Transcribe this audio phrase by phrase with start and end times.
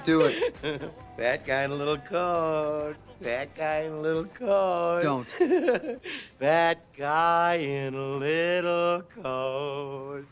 [0.00, 0.92] Don't do it.
[1.16, 2.94] That guy in a little coat.
[3.20, 5.02] That guy in a little coat.
[5.02, 5.28] Don't.
[6.38, 10.24] that guy in a little coat.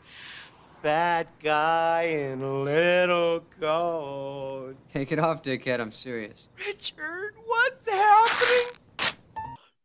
[0.81, 4.75] That guy in a little coat.
[4.91, 5.79] Take it off, dickhead.
[5.79, 6.49] I'm serious.
[6.57, 9.13] Richard, what's happening?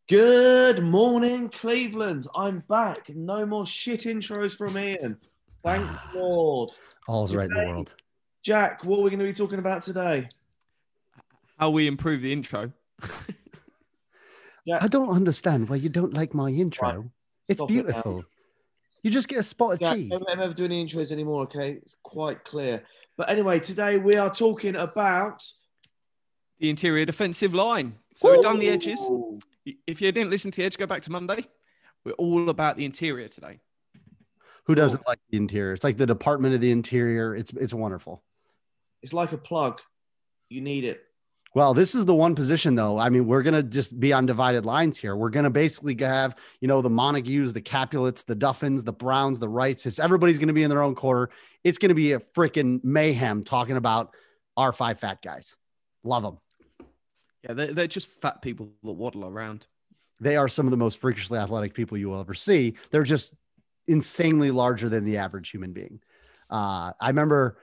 [0.09, 2.27] Good morning, Cleveland.
[2.35, 3.10] I'm back.
[3.15, 5.19] No more shit intros from Iain.
[5.62, 6.71] Thank Lord.
[7.09, 7.93] All's right in the world.
[8.45, 10.29] Jack, what are we going to be talking about today?
[11.59, 12.73] how we improve the intro.
[14.66, 16.88] Jack, I don't understand why you don't like my intro.
[16.88, 17.05] Right.
[17.49, 18.24] It's Stop it beautiful.
[19.02, 20.09] You just get a spot of Jack, tea.
[20.09, 21.73] don't let him ever do any intros anymore, okay?
[21.73, 22.83] It's quite clear.
[23.16, 25.45] But anyway, today we are talking about.
[26.59, 27.95] The interior defensive line.
[28.15, 29.09] So we've done the edges.
[29.87, 31.46] If you didn't listen to the edge, go back to Monday.
[32.05, 33.61] We're all about the interior today.
[34.65, 35.73] Who doesn't like the interior?
[35.74, 37.35] It's like the department of the interior.
[37.35, 38.23] It's it's wonderful.
[39.05, 39.83] It's like a plug.
[40.49, 41.02] You need it.
[41.55, 42.99] Well, this is the one position though.
[42.99, 45.15] I mean, we're gonna just be on divided lines here.
[45.15, 49.49] We're gonna basically have, you know, the Montagues, the Capulets, the Duffins, the Browns, the
[49.49, 49.85] Wrights.
[49.85, 51.30] It's everybody's gonna be in their own quarter.
[51.63, 54.15] It's gonna be a freaking mayhem talking about
[54.57, 55.55] our five fat guys.
[56.02, 56.39] Love them.
[57.43, 59.66] Yeah, they're, they're just fat people that waddle around.
[60.18, 62.77] They are some of the most freakishly athletic people you will ever see.
[62.91, 63.35] They're just
[63.87, 66.00] insanely larger than the average human being.
[66.49, 67.59] Uh, I remember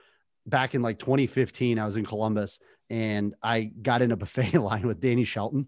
[0.45, 4.87] back in like 2015, I was in Columbus and I got in a buffet line
[4.87, 5.67] with Danny Shelton.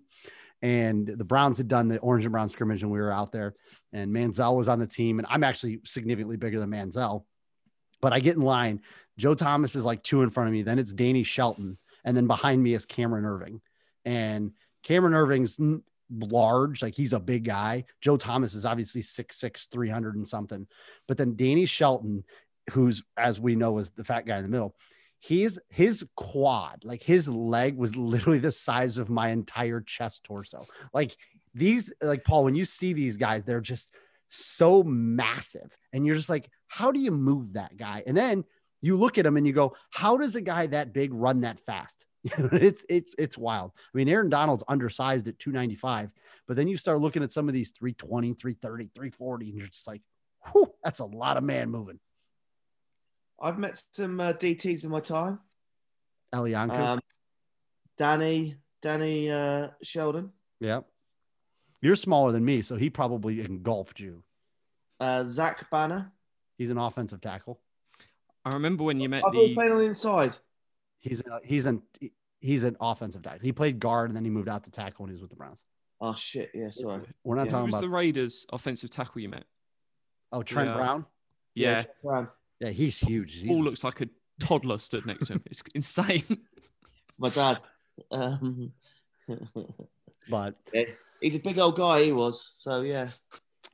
[0.62, 3.54] And the Browns had done the orange and brown scrimmage, and we were out there.
[3.92, 7.26] And Manziel was on the team, and I'm actually significantly bigger than Manziel.
[8.02, 8.82] But I get in line.
[9.18, 10.62] Joe Thomas is like two in front of me.
[10.62, 13.60] Then it's Danny Shelton, and then behind me is Cameron Erving.
[14.06, 14.54] And
[14.84, 15.60] Cameron Erving's
[16.10, 17.86] large, like he's a big guy.
[18.02, 20.68] Joe Thomas is obviously 6'6, 300 and something.
[21.08, 22.24] But then Danny Shelton,
[22.72, 24.76] who's, as we know, is the fat guy in the middle,
[25.20, 30.66] he's his quad, like his leg was literally the size of my entire chest torso.
[30.94, 31.16] Like
[31.54, 33.94] these, like Paul, when you see these guys, they're just
[34.28, 35.76] so massive.
[35.92, 38.04] And you're just like, how do you move that guy?
[38.06, 38.44] And then
[38.82, 41.60] you look at him and you go, how does a guy that big run that
[41.60, 42.06] fast?
[42.24, 43.72] it's it's it's wild.
[43.76, 46.10] I mean, Aaron Donald's undersized at 295,
[46.48, 49.88] but then you start looking at some of these 320, 330, 340, and you're just
[49.88, 50.02] like,
[50.52, 52.00] whew, that's a lot of man moving.
[53.42, 55.40] I've met some uh, DTs in my time.
[56.34, 56.72] Elianka.
[56.80, 57.00] Um,
[57.98, 60.82] Danny, Danny uh, Sheldon, yeah.
[61.82, 64.24] You're smaller than me, so he probably engulfed you.
[65.00, 66.12] uh, Zach Banner.
[66.58, 67.60] He's an offensive tackle.
[68.46, 70.38] I remember when you met I thought he the played on the inside.
[71.00, 71.82] He's a, he's an
[72.40, 73.42] he's an offensive tackle.
[73.42, 75.36] He played guard and then he moved out to tackle when he was with the
[75.36, 75.62] Browns.
[76.02, 76.52] Oh shit!
[76.54, 77.02] Yeah, sorry.
[77.24, 77.52] We're not Yeah.
[77.52, 79.44] talking was about the Raiders offensive tackle you met.
[80.32, 80.76] oh Trent Yeah.
[80.78, 81.06] Brown.
[81.56, 82.28] Yeah, Jack Brown.
[82.64, 83.36] Yeah, he's huge.
[83.36, 84.08] He's, Paul looks like a
[84.40, 85.44] toddler stood next to him.
[85.48, 86.24] It's insane.
[87.18, 87.60] my dad.
[88.10, 88.72] Um,
[90.30, 90.56] but
[91.20, 92.04] he's a big old guy.
[92.04, 92.54] He was.
[92.56, 93.10] So yeah.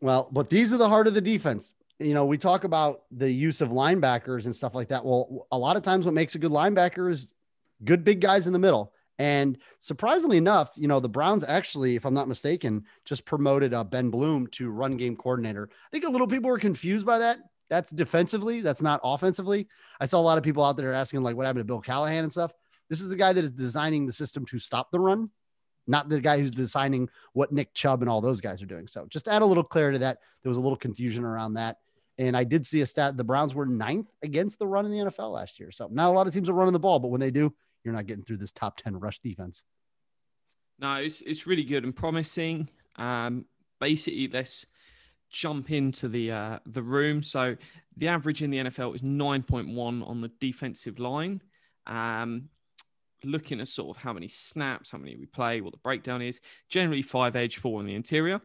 [0.01, 1.75] Well, but these are the heart of the defense.
[1.99, 5.05] You know, we talk about the use of linebackers and stuff like that.
[5.05, 7.27] Well, a lot of times what makes a good linebacker is
[7.83, 8.93] good big guys in the middle.
[9.19, 13.83] And surprisingly enough, you know, the Browns actually, if I'm not mistaken, just promoted uh,
[13.83, 15.69] Ben Bloom to run game coordinator.
[15.71, 17.39] I think a little people were confused by that.
[17.69, 19.67] That's defensively, that's not offensively.
[19.99, 22.23] I saw a lot of people out there asking, like, what happened to Bill Callahan
[22.23, 22.51] and stuff.
[22.89, 25.29] This is the guy that is designing the system to stop the run,
[25.85, 28.87] not the guy who's designing what Nick Chubb and all those guys are doing.
[28.87, 30.17] So just add a little clarity to that.
[30.41, 31.77] There was a little confusion around that.
[32.17, 34.97] And I did see a stat the Browns were ninth against the run in the
[34.97, 35.71] NFL last year.
[35.71, 37.53] So not a lot of teams are running the ball, but when they do,
[37.83, 39.63] you're not getting through this top 10 rush defense.
[40.79, 42.69] No, it's it's really good and promising.
[42.95, 43.45] Um,
[43.79, 44.65] basically, let's
[45.29, 47.23] jump into the uh, the room.
[47.23, 47.55] So
[47.97, 51.41] the average in the NFL is nine point one on the defensive line.
[51.87, 52.49] Um,
[53.23, 56.39] looking at sort of how many snaps, how many we play, what the breakdown is.
[56.69, 58.41] Generally, five edge, four on the interior,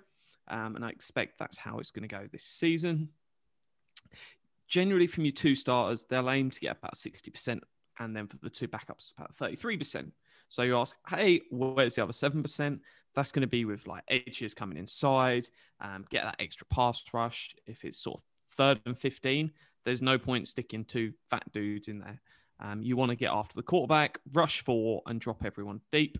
[0.48, 3.10] um, and I expect that's how it's going to go this season.
[4.66, 7.62] Generally, from your two starters, they'll aim to get about sixty percent
[7.98, 10.10] and then for the two backups, about 33%.
[10.48, 12.80] So you ask, hey, where's the other 7%?
[13.14, 15.48] That's going to be with like edges coming inside,
[15.80, 17.54] um, get that extra pass rush.
[17.66, 18.24] If it's sort of
[18.56, 19.52] third and 15,
[19.84, 22.20] there's no point sticking two fat dudes in there.
[22.60, 26.18] Um, you want to get after the quarterback, rush four, and drop everyone deep.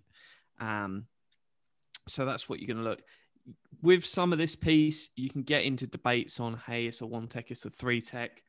[0.60, 1.06] Um,
[2.06, 3.02] so that's what you're going to look.
[3.82, 7.28] With some of this piece, you can get into debates on, hey, it's a one
[7.28, 8.42] tech, it's a three tech.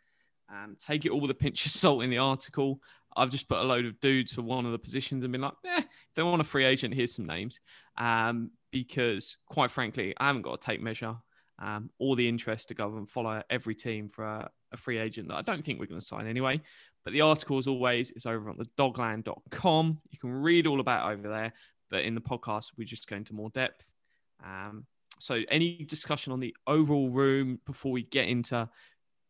[0.50, 2.80] Um, take it all with a pinch of salt in the article.
[3.16, 5.54] I've just put a load of dudes for one of the positions and been like,
[5.66, 7.60] eh, if they want a free agent, here's some names.
[7.98, 11.16] Um, because quite frankly, I haven't got a tape measure
[11.60, 15.30] um, or the interest to go and follow every team for a, a free agent
[15.30, 16.62] that I don't think we're going to sign anyway.
[17.04, 20.02] But the article, as always, is over on the dogland.com.
[20.10, 21.54] You can read all about over there.
[21.90, 23.92] But in the podcast, we just go into more depth.
[24.44, 24.88] Um,
[25.20, 28.68] so, any discussion on the overall room before we get into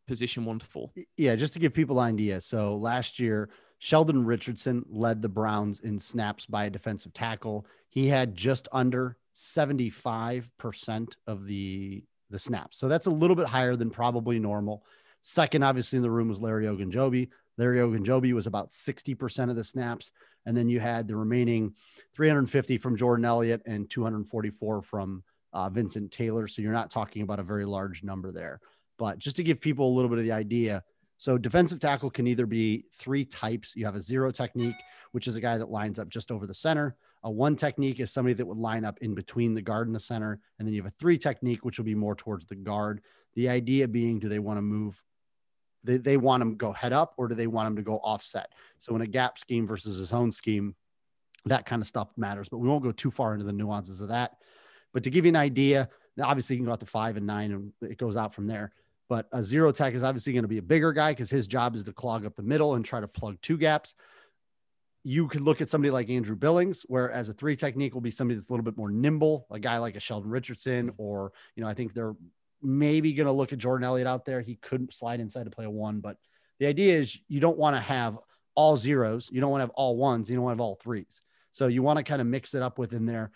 [0.08, 0.92] position one to four?
[1.18, 2.42] Yeah, just to give people an idea.
[2.42, 3.50] So last year,
[3.80, 7.66] Sheldon Richardson led the Browns in snaps by a defensive tackle.
[7.90, 12.78] He had just under 75% of the the snaps.
[12.78, 14.84] So that's a little bit higher than probably normal.
[15.22, 17.30] Second, obviously, in the room was Larry Ogunjobi.
[17.58, 20.12] Larry Ogunjobi was about 60% of the snaps.
[20.46, 21.74] And then you had the remaining
[22.16, 25.24] 350 from Jordan Elliott and 244 from
[25.54, 26.48] uh, Vincent Taylor.
[26.48, 28.60] So you're not talking about a very large number there.
[28.98, 30.84] But just to give people a little bit of the idea,
[31.18, 33.76] so defensive tackle can either be three types.
[33.76, 34.76] You have a zero technique,
[35.12, 36.96] which is a guy that lines up just over the center.
[37.24, 40.00] A one technique is somebody that would line up in between the guard and the
[40.00, 40.40] center.
[40.60, 43.02] And then you have a three technique, which will be more towards the guard.
[43.34, 45.02] The idea being, do they want to move?
[45.84, 47.98] They, they want him to go head up or do they want him to go
[47.98, 48.52] offset?
[48.78, 50.76] So in a gap scheme versus his own scheme,
[51.46, 54.10] that kind of stuff matters, but we won't go too far into the nuances of
[54.10, 54.38] that.
[54.94, 55.90] But to give you an idea,
[56.22, 58.72] obviously you can go out to five and nine and it goes out from there.
[59.08, 61.76] But a zero tech is obviously going to be a bigger guy because his job
[61.76, 63.94] is to clog up the middle and try to plug two gaps.
[65.04, 68.36] You could look at somebody like Andrew Billings, whereas a three technique will be somebody
[68.36, 71.70] that's a little bit more nimble, a guy like a Sheldon Richardson, or, you know,
[71.70, 72.16] I think they're
[72.64, 74.42] maybe going to look at Jordan Elliott out there.
[74.42, 76.18] He couldn't slide inside to play a one, but
[76.60, 78.18] the idea is you don't want to have
[78.56, 79.30] all zeros.
[79.32, 80.30] You don't want to have all ones.
[80.30, 81.22] You don't want to have all threes.
[81.52, 83.32] So you want to kind of mix it up within there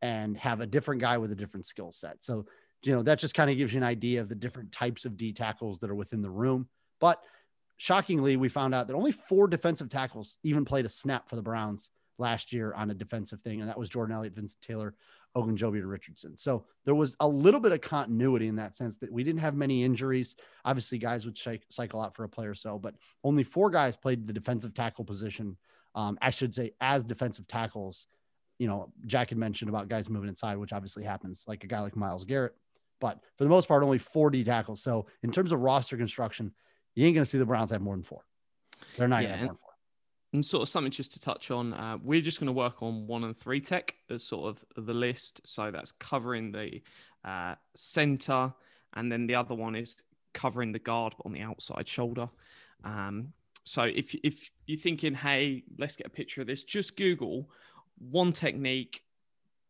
[0.00, 2.24] and have a different guy with a different skill set.
[2.24, 2.46] So
[2.82, 5.16] you know, that just kind of gives you an idea of the different types of
[5.16, 6.68] D tackles that are within the room.
[6.98, 7.22] But
[7.76, 11.42] shockingly, we found out that only four defensive tackles even played a snap for the
[11.42, 14.94] Browns last year on a defensive thing, and that was Jordan Elliott, Vincent Taylor,
[15.36, 16.36] Ogunjobi, and Richardson.
[16.36, 19.54] So there was a little bit of continuity in that sense that we didn't have
[19.54, 20.36] many injuries.
[20.64, 21.38] Obviously, guys would
[21.70, 22.94] cycle out for a player or so, but
[23.24, 25.56] only four guys played the defensive tackle position.
[25.94, 28.06] Um, I should say as defensive tackles.
[28.58, 31.80] You know, Jack had mentioned about guys moving inside, which obviously happens, like a guy
[31.80, 32.54] like Myles Garrett
[33.00, 34.82] but for the most part, only 40 tackles.
[34.82, 36.52] So in terms of roster construction,
[36.94, 38.22] you ain't going to see the Browns have more than four.
[38.96, 39.70] They're not yeah, going to have more than four.
[40.32, 43.06] And sort of something just to touch on, uh, we're just going to work on
[43.06, 45.40] one and three tech as sort of the list.
[45.44, 46.82] So that's covering the
[47.24, 48.52] uh, center,
[48.94, 49.96] and then the other one is
[50.32, 52.28] covering the guard on the outside shoulder.
[52.84, 53.32] Um,
[53.64, 57.50] so if if you're thinking, hey, let's get a picture of this, just Google
[57.98, 59.02] one technique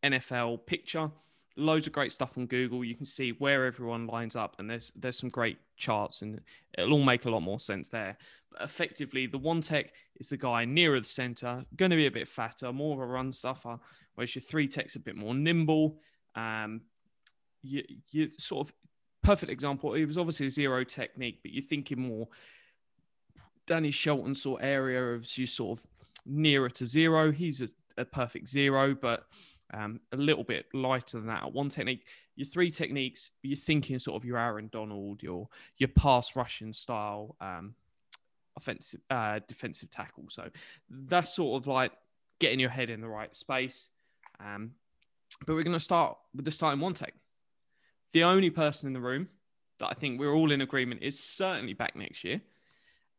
[0.05, 1.11] NFL picture
[1.57, 2.85] loads of great stuff on Google.
[2.85, 6.41] You can see where everyone lines up, and there's there's some great charts, and
[6.77, 8.17] it'll all make a lot more sense there.
[8.53, 12.11] But effectively, the one tech is the guy nearer the center, going to be a
[12.11, 13.79] bit fatter, more of a run stuffer,
[14.15, 16.01] whereas your three tech's a bit more nimble.
[16.35, 16.83] Um,
[17.63, 18.75] you you sort of
[19.23, 19.95] perfect example.
[19.95, 22.29] It was obviously a zero technique, but you're thinking more
[23.67, 25.87] Danny Shelton sort of area of you sort of
[26.27, 27.33] nearer to zero.
[27.33, 29.27] He's a, a perfect zero, but
[29.73, 31.53] um, a little bit lighter than that.
[31.53, 32.05] One technique,
[32.37, 37.37] your three techniques, you're thinking sort of your Aaron Donald, your your pass rushing style,
[37.41, 37.75] um,
[38.57, 40.25] offensive, uh, defensive tackle.
[40.29, 40.49] So
[40.89, 41.93] that's sort of like
[42.39, 43.89] getting your head in the right space.
[44.39, 44.73] Um,
[45.47, 47.15] but we're going to start with the starting one tech.
[48.13, 49.29] The only person in the room
[49.79, 52.41] that I think we're all in agreement is certainly back next year,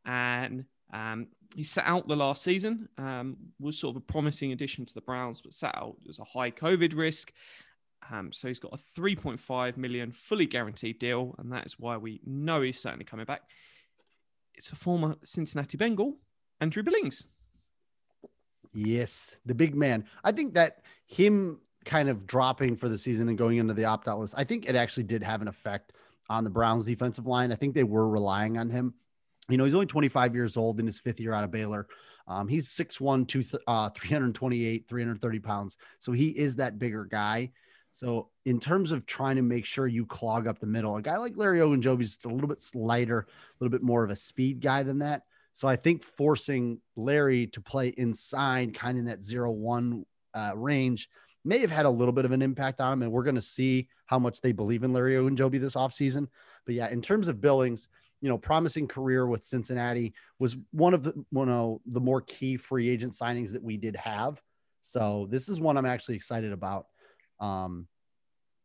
[0.05, 4.85] and um, he sat out the last season, um, was sort of a promising addition
[4.85, 7.31] to the Browns, but sat out as a high COVID risk.
[8.11, 12.21] Um, so he's got a 3.5 million fully guaranteed deal, and that is why we
[12.25, 13.41] know he's certainly coming back.
[14.55, 16.17] It's a former Cincinnati Bengal,
[16.59, 17.27] Andrew Billings.
[18.73, 20.05] Yes, the big man.
[20.23, 24.07] I think that him kind of dropping for the season and going into the opt
[24.07, 25.93] out list, I think it actually did have an effect
[26.29, 27.51] on the Browns defensive line.
[27.51, 28.93] I think they were relying on him
[29.49, 31.87] you know, he's only 25 years old in his fifth year out of Baylor.
[32.27, 35.77] Um, he's 6'1, two, uh, 328, 330 pounds.
[35.99, 37.51] So he is that bigger guy.
[37.91, 41.17] So in terms of trying to make sure you clog up the middle, a guy
[41.17, 43.25] like Larry Ogunjobi is a little bit lighter, a
[43.59, 45.23] little bit more of a speed guy than that.
[45.51, 50.51] So I think forcing Larry to play inside, kind of in that zero one uh,
[50.55, 51.09] range,
[51.43, 53.01] may have had a little bit of an impact on him.
[53.01, 56.27] And we're going to see how much they believe in Larry Ogunjobi this offseason.
[56.65, 57.89] But yeah, in terms of Billings–
[58.21, 62.55] you know, promising career with Cincinnati was one of the one of the more key
[62.55, 64.41] free agent signings that we did have.
[64.81, 66.87] So this is one I'm actually excited about.
[67.39, 67.87] Um,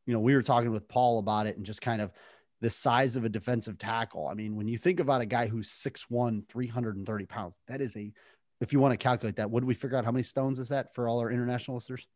[0.06, 2.12] you know, we were talking with Paul about it and just kind of
[2.60, 4.28] the size of a defensive tackle.
[4.28, 8.12] I mean, when you think about a guy who's 6'1, 330 pounds, that is a,
[8.60, 10.04] if you want to calculate that, what do we figure out?
[10.04, 12.06] How many stones is that for all our international listeners?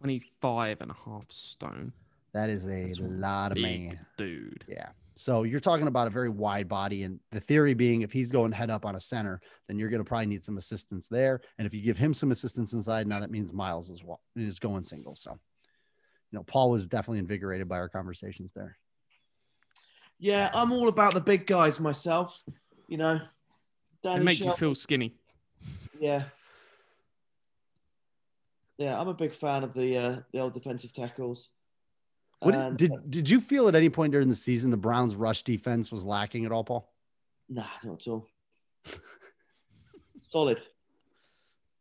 [0.00, 1.92] 25 and a half stone.
[2.32, 3.98] That is a That's lot of man.
[4.18, 4.64] dude.
[4.68, 4.88] Yeah.
[5.18, 7.02] So you're talking about a very wide body.
[7.04, 10.04] And the theory being if he's going head up on a center, then you're going
[10.04, 11.40] to probably need some assistance there.
[11.58, 14.58] And if you give him some assistance inside, now that means Myles as well is
[14.58, 15.16] going single.
[15.16, 15.30] So,
[16.30, 18.76] you know, Paul was definitely invigorated by our conversations there.
[20.18, 22.42] Yeah, I'm all about the big guys myself.
[22.88, 23.18] You know,
[24.02, 25.14] They Danny make you Shelton- feel skinny.
[25.98, 26.24] Yeah.
[28.78, 31.48] Yeah, I'm a big fan of the uh, the old defensive tackles.
[32.40, 35.42] What And- did did you feel at any point during the season the Browns' rush
[35.42, 36.92] defense was lacking at all, Paul?
[37.48, 38.28] Nah, not at all.
[40.20, 40.58] Solid.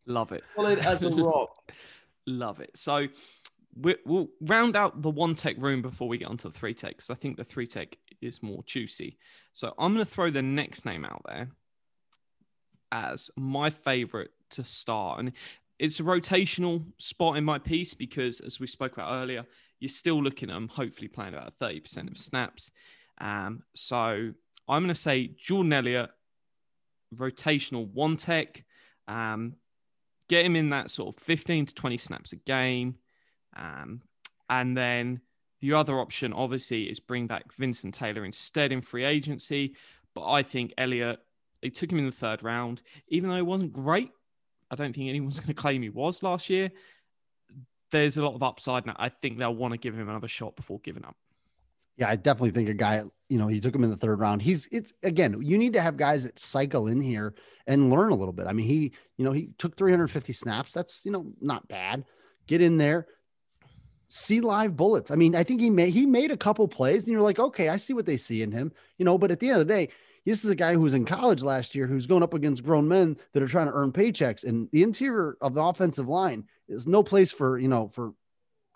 [0.06, 0.44] Love it.
[0.56, 1.72] Solid as a rock.
[2.28, 2.72] Love it.
[2.76, 3.08] So
[3.80, 6.92] we, we'll round out the one tech room before we get onto the three tech
[6.98, 9.18] because I think the three tech is more juicy.
[9.54, 11.50] So I'm going to throw the next name out there
[12.92, 15.20] as my favorite to start.
[15.20, 15.34] And
[15.80, 19.46] it's a rotational spot in my piece because, as we spoke about earlier,
[19.80, 22.72] you're still looking at them hopefully playing about 30% of snaps.
[23.20, 24.34] Um, so
[24.68, 26.10] I'm going to say Jordan Elliott,
[27.14, 28.64] rotational one tech.
[29.08, 29.56] Um,
[30.28, 32.96] get him in that sort of 15 to 20 snaps a game.
[33.56, 34.02] Um,
[34.50, 35.22] and then
[35.60, 39.76] the other option, obviously, is bring back Vincent Taylor instead in free agency.
[40.14, 41.20] But I think Elliott,
[41.62, 44.12] they took him in the third round, even though he wasn't great.
[44.72, 46.72] I don't think anyone's going to claim he was last year.
[47.92, 48.96] There's a lot of upside now.
[48.98, 51.16] I think they'll want to give him another shot before giving up.
[51.98, 54.42] Yeah, I definitely think a guy, you know, he took him in the third round.
[54.42, 57.36] He's it's again, you need to have guys that cycle in here
[57.68, 58.48] and learn a little bit.
[58.48, 60.74] I mean, he, you know, he took 350 snaps.
[60.74, 62.04] That's, you know, not bad.
[62.48, 63.08] Get in there,
[64.10, 65.12] see live bullets.
[65.12, 67.70] I mean, I think he made he made a couple plays, and you're like, okay,
[67.70, 69.74] I see what they see in him, you know, but at the end of the
[69.74, 69.90] day,
[70.26, 72.88] this is a guy who was in college last year who's going up against grown
[72.88, 74.44] men that are trying to earn paychecks.
[74.44, 78.14] And the interior of the offensive line is no place for, you know, for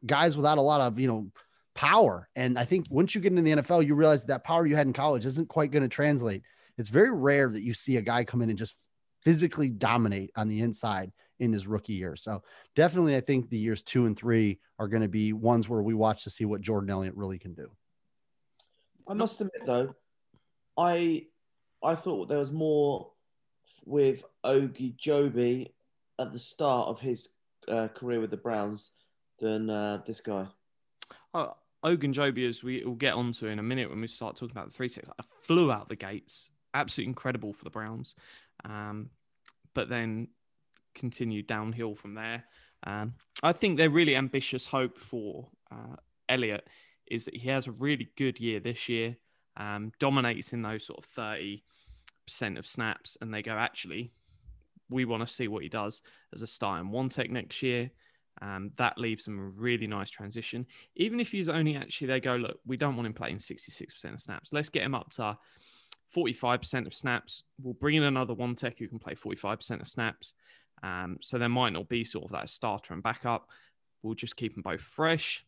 [0.05, 1.31] guys without a lot of, you know,
[1.73, 2.29] power.
[2.35, 4.87] And I think once you get into the NFL, you realize that power you had
[4.87, 6.43] in college isn't quite going to translate.
[6.77, 8.77] It's very rare that you see a guy come in and just
[9.23, 12.15] physically dominate on the inside in his rookie year.
[12.15, 12.43] So
[12.75, 15.93] definitely, I think the years two and three are going to be ones where we
[15.93, 17.69] watch to see what Jordan Elliott really can do.
[19.07, 19.95] I must admit though,
[20.77, 21.25] I
[21.83, 23.11] I thought there was more
[23.85, 25.71] with Ogunjobi
[26.19, 27.29] at the start of his
[27.67, 28.91] uh, career with the Browns
[29.39, 30.47] than uh, this guy.
[31.33, 31.47] Uh,
[31.83, 34.73] Ogunjobi, as we will get onto in a minute when we start talking about the
[34.73, 36.49] three six, I flew out the gates.
[36.73, 38.15] Absolutely incredible for the Browns.
[38.65, 39.09] Um,
[39.73, 40.27] but then
[40.93, 42.43] continued downhill from there.
[42.85, 45.95] Um, I think their really ambitious hope for uh,
[46.27, 46.67] Elliott
[47.07, 49.17] is that he has a really good year this year,
[49.59, 51.61] um, dominates in those sort of 30%
[52.57, 54.11] of snaps, and they go, actually,
[54.89, 56.01] we want to see what he does
[56.33, 57.91] as a starting one tech next year.
[58.41, 60.65] Um, that leaves them a really nice transition.
[60.95, 64.21] Even if he's only actually, they go, look, we don't want him playing 66% of
[64.21, 64.53] snaps.
[64.53, 65.37] Let's get him up to
[66.15, 67.43] 45% of snaps.
[67.61, 70.33] We'll bring in another one tech who can play 45% of snaps.
[70.81, 73.49] Um, so there might not be sort of that starter and backup.
[74.01, 75.45] We'll just keep them both fresh.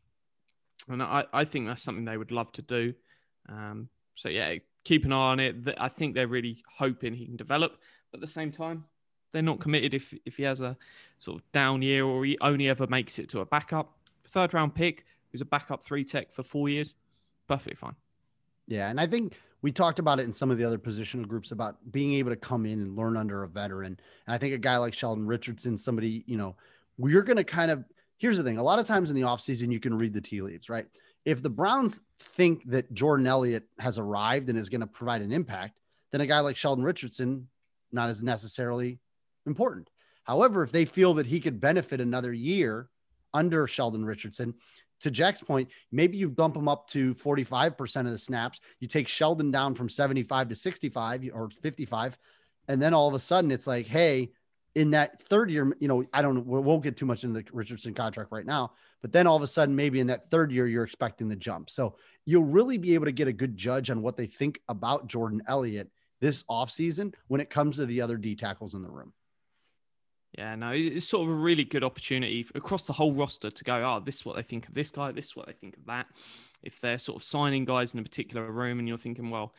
[0.90, 2.94] And I, I think that's something they would love to do.
[3.48, 5.56] Um, so yeah, keep an eye on it.
[5.78, 7.78] I think they're really hoping he can develop,
[8.12, 8.86] but at the same time,
[9.32, 10.78] they're not committed if if he has a
[11.18, 13.98] sort of down year or he only ever makes it to a backup.
[14.28, 16.96] Third round pick, who's a backup three tech for four years,
[17.48, 17.96] perfectly fine.
[18.68, 21.52] Yeah, and I think we talked about it in some of the other positional groups
[21.52, 23.98] about being able to come in and learn under a veteran.
[24.26, 26.56] And I think a guy like Sheldon Richardson, somebody, you know,
[26.98, 27.84] we're going to kind of
[28.22, 28.60] here's the thing.
[28.60, 30.86] A lot of times in the offseason, you can read the tea leaves, right?
[31.26, 35.32] If the Browns think that Jordan Elliott has arrived and is going to provide an
[35.32, 35.80] impact,
[36.12, 37.48] then a guy like Sheldon Richardson,
[37.92, 39.00] not as necessarily
[39.46, 39.90] important.
[40.24, 42.90] However, if they feel that he could benefit another year
[43.34, 44.56] under Sheldon Richardson,
[45.02, 48.60] to Jack's point, maybe you bump him up to 45% of the snaps.
[48.80, 52.18] You take Sheldon down from 75 to 65 or 55.
[52.68, 54.32] And then all of a sudden it's like, hey,
[54.76, 57.46] in that third year, you know, I don't we won't get too much into the
[57.52, 60.66] Richardson contract right now, but then all of a sudden, maybe in that third year,
[60.66, 61.70] you're expecting the jump.
[61.70, 65.08] So you'll really be able to get a good judge on what they think about
[65.08, 65.90] Jordan Elliott
[66.22, 69.14] this offseason when it comes to the other D tackles in the room.
[70.38, 73.76] Yeah, no, it's sort of a really good opportunity across the whole roster to go,
[73.76, 75.86] oh, this is what they think of this guy, this is what they think of
[75.88, 76.08] that.
[76.64, 79.54] If they're sort of signing guys in a particular room and you're thinking, well,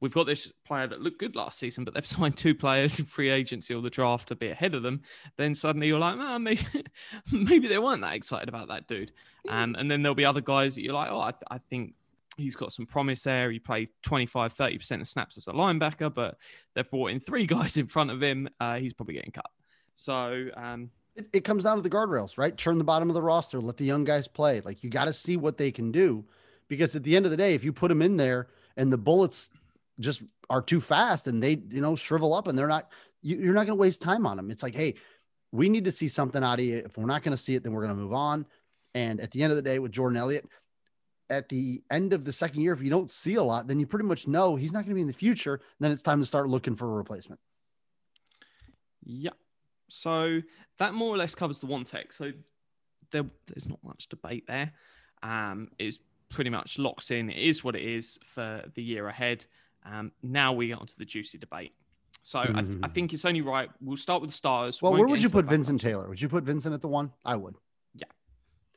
[0.00, 3.04] we've got this player that looked good last season, but they've signed two players in
[3.04, 5.02] free agency or the draft to be ahead of them,
[5.36, 6.66] then suddenly you're like, oh, maybe,
[7.32, 9.12] maybe they weren't that excited about that dude.
[9.48, 11.94] Um, and then there'll be other guys that you're like, oh, I, th- I think
[12.36, 13.50] he's got some promise there.
[13.50, 16.36] He played 25, 30% of snaps as a linebacker, but
[16.74, 18.48] they've brought in three guys in front of him.
[18.58, 19.50] Uh, he's probably getting cut.
[19.94, 22.56] So, um, it, it comes down to the guardrails, right?
[22.56, 24.60] Turn the bottom of the roster, let the young guys play.
[24.60, 26.24] Like you got to see what they can do
[26.68, 28.98] because at the end of the day, if you put them in there and the
[28.98, 29.50] bullets
[30.00, 32.90] just are too fast and they, you know, shrivel up and they're not,
[33.22, 34.50] you, you're not going to waste time on them.
[34.50, 34.94] It's like, hey,
[35.52, 36.78] we need to see something out of you.
[36.78, 38.46] If we're not going to see it, then we're going to move on.
[38.94, 40.48] And at the end of the day, with Jordan Elliott,
[41.28, 43.86] at the end of the second year, if you don't see a lot, then you
[43.86, 45.60] pretty much know he's not going to be in the future.
[45.78, 47.40] Then it's time to start looking for a replacement.
[49.04, 49.30] Yeah.
[49.88, 50.40] So
[50.78, 52.12] that more or less covers the one tech.
[52.12, 52.32] So
[53.12, 54.72] there, there's not much debate there.
[55.22, 57.30] Um, it's pretty much locks in.
[57.30, 59.46] It is what it is for the year ahead.
[59.84, 61.72] Um, now we get onto the juicy debate.
[62.22, 62.84] So I, th- I, Mm-hmm.
[62.92, 63.70] think it's only right.
[63.80, 64.82] We'll start with the stars.
[64.82, 65.80] Well, where would you put Vincent.
[65.80, 66.08] Taylor?
[66.08, 67.12] Would you put Vincent at the one?
[67.24, 67.56] I would.
[67.94, 68.04] Yeah.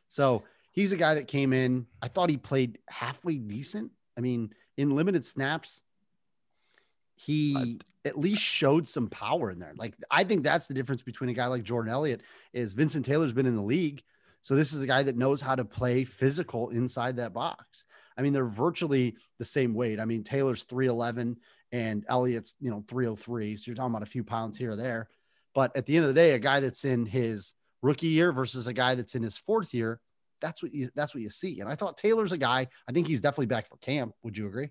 [0.07, 1.85] So he's a guy that came in.
[2.01, 3.91] I thought he played halfway decent.
[4.17, 5.81] I mean, in limited snaps,
[7.15, 9.73] he at least showed some power in there.
[9.77, 12.21] Like I think that's the difference between a guy like Jordan Elliott
[12.53, 14.03] is Vincent Taylor's been in the league.
[14.41, 17.85] So this is a guy that knows how to play physical inside that box.
[18.17, 19.99] I mean, they're virtually the same weight.
[19.99, 21.37] I mean, Taylor's 311
[21.71, 23.57] and Elliott's, you know, 303.
[23.57, 25.09] So you're talking about a few pounds here or there.
[25.53, 28.67] But at the end of the day, a guy that's in his rookie year versus
[28.67, 29.99] a guy that's in his fourth year,
[30.41, 31.61] that's what you that's what you see.
[31.61, 32.67] And I thought Taylor's a guy.
[32.87, 34.13] I think he's definitely back for camp.
[34.23, 34.69] Would you agree?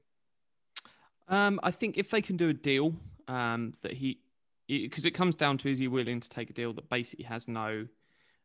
[1.28, 2.94] Um, I think if they can do a deal,
[3.26, 4.20] um, that he,
[4.68, 7.48] because it comes down to is he willing to take a deal that basically has
[7.48, 7.86] no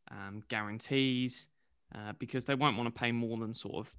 [0.09, 1.47] um, guarantees,
[1.93, 3.95] uh, because they won't want to pay more than sort of,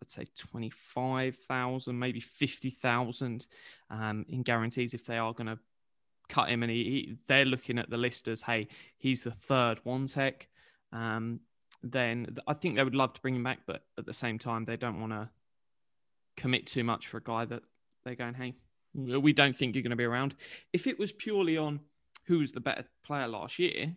[0.00, 3.46] I'd say twenty five thousand, maybe fifty thousand,
[3.90, 5.58] um, in guarantees if they are going to
[6.28, 9.78] cut him, and he, he, they're looking at the list as, hey, he's the third
[9.84, 10.48] one tech.
[10.92, 11.40] Um,
[11.82, 14.64] then I think they would love to bring him back, but at the same time,
[14.64, 15.28] they don't want to
[16.36, 17.62] commit too much for a guy that
[18.04, 18.54] they're going, hey,
[18.94, 20.34] we don't think you're going to be around.
[20.72, 21.80] If it was purely on
[22.24, 23.94] who was the better player last year,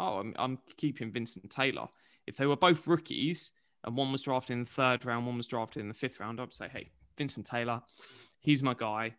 [0.00, 1.88] oh, I'm, I'm keeping Vincent Taylor.
[2.26, 3.52] If they were both rookies
[3.84, 6.40] and one was drafted in the third round, one was drafted in the fifth round,
[6.40, 7.82] I'd say, hey, Vincent Taylor,
[8.40, 9.14] he's my guy.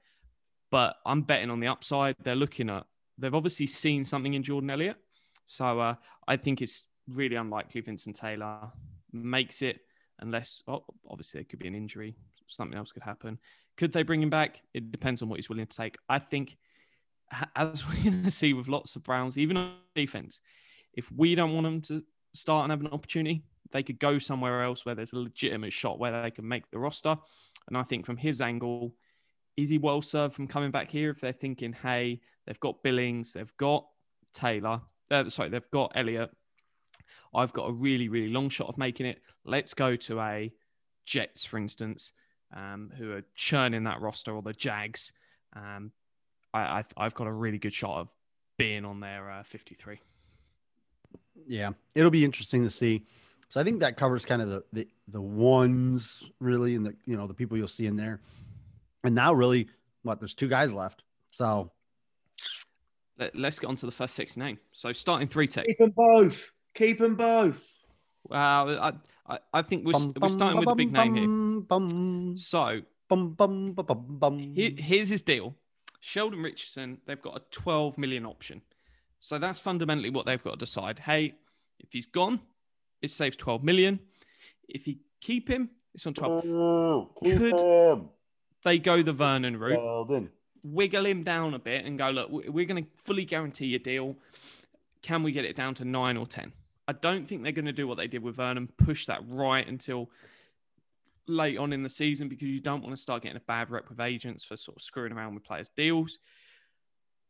[0.72, 2.16] But I'm betting on the upside.
[2.22, 2.86] They're looking at,
[3.18, 4.98] they've obviously seen something in Jordan Elliott.
[5.46, 5.96] So uh,
[6.28, 8.72] I think it's really unlikely Vincent Taylor
[9.12, 9.80] makes it
[10.20, 12.16] unless, oh, obviously, there could be an injury.
[12.48, 13.40] Something else could happen.
[13.78, 14.62] Could they bring him back?
[14.74, 15.98] It depends on what he's willing to take.
[16.08, 16.58] I think,
[17.56, 20.40] as we're going to see with lots of Browns, even on defense,
[20.94, 24.64] if we don't want them to start and have an opportunity, they could go somewhere
[24.64, 27.18] else where there's a legitimate shot where they can make the roster.
[27.68, 28.96] And I think from his angle,
[29.58, 33.34] is he well served from coming back here if they're thinking, hey, they've got Billings,
[33.34, 33.86] they've got
[34.34, 36.32] Taylor, uh, sorry, they've got Elliott.
[37.34, 39.22] I've got a really, really long shot of making it.
[39.46, 40.52] Let's go to a
[41.06, 42.14] Jets, for instance,
[42.56, 45.12] um, who are churning that roster, or the Jags.
[45.56, 45.92] Um,
[46.54, 48.10] I, have got a really good shot of
[48.58, 50.00] being on their uh, 53.
[51.48, 53.06] Yeah, it'll be interesting to see.
[53.50, 57.18] So I think that covers kind of the the, the ones really, and the you
[57.18, 58.22] know the people you'll see in there.
[59.04, 59.68] And now, really,
[60.04, 60.20] what?
[60.20, 61.04] There's two guys left.
[61.32, 61.72] So
[63.18, 64.58] Let, us get on to the first 69.
[64.72, 65.66] So starting three tech.
[65.66, 66.52] Keep them both.
[66.74, 67.66] Keep them both.
[68.28, 68.94] Wow, I,
[69.28, 71.62] I, I think we're, we're starting with a big name here.
[71.62, 74.40] Bum, So bum, bum, bum, bum, bum.
[74.40, 75.56] Here, here's his deal.
[76.00, 78.62] Sheldon Richardson, they've got a 12 million option.
[79.20, 81.00] So that's fundamentally what they've got to decide.
[81.00, 81.36] Hey,
[81.80, 82.40] if he's gone,
[83.02, 84.00] it saves 12 million.
[84.68, 86.44] If you keep him, it's on 12.
[87.24, 88.10] Could
[88.64, 90.30] they go the Vernon route, Sheldon.
[90.64, 93.80] wiggle him down a bit and go, look, we- we're going to fully guarantee your
[93.80, 94.16] deal.
[95.02, 96.52] Can we get it down to nine or 10?
[96.88, 99.66] I don't think they're going to do what they did with Vernon, push that right
[99.68, 100.10] until
[101.28, 103.88] late on in the season because you don't want to start getting a bad rep
[103.90, 106.18] with agents for sort of screwing around with players' deals.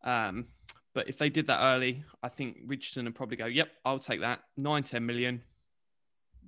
[0.04, 0.48] Um,
[0.94, 4.22] but if they did that early, I think Richardson would probably go, yep, I'll take
[4.22, 4.40] that.
[4.58, 5.44] Nine, 10 million.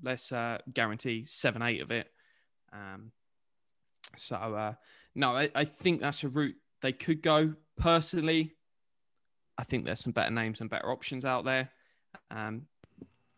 [0.03, 2.07] Let's uh, guarantee seven, eight of it.
[2.73, 3.11] Um,
[4.17, 4.73] so, uh,
[5.15, 7.53] no, I, I think that's a route they could go.
[7.77, 8.55] Personally,
[9.57, 11.69] I think there's some better names and better options out there.
[12.29, 12.63] Um,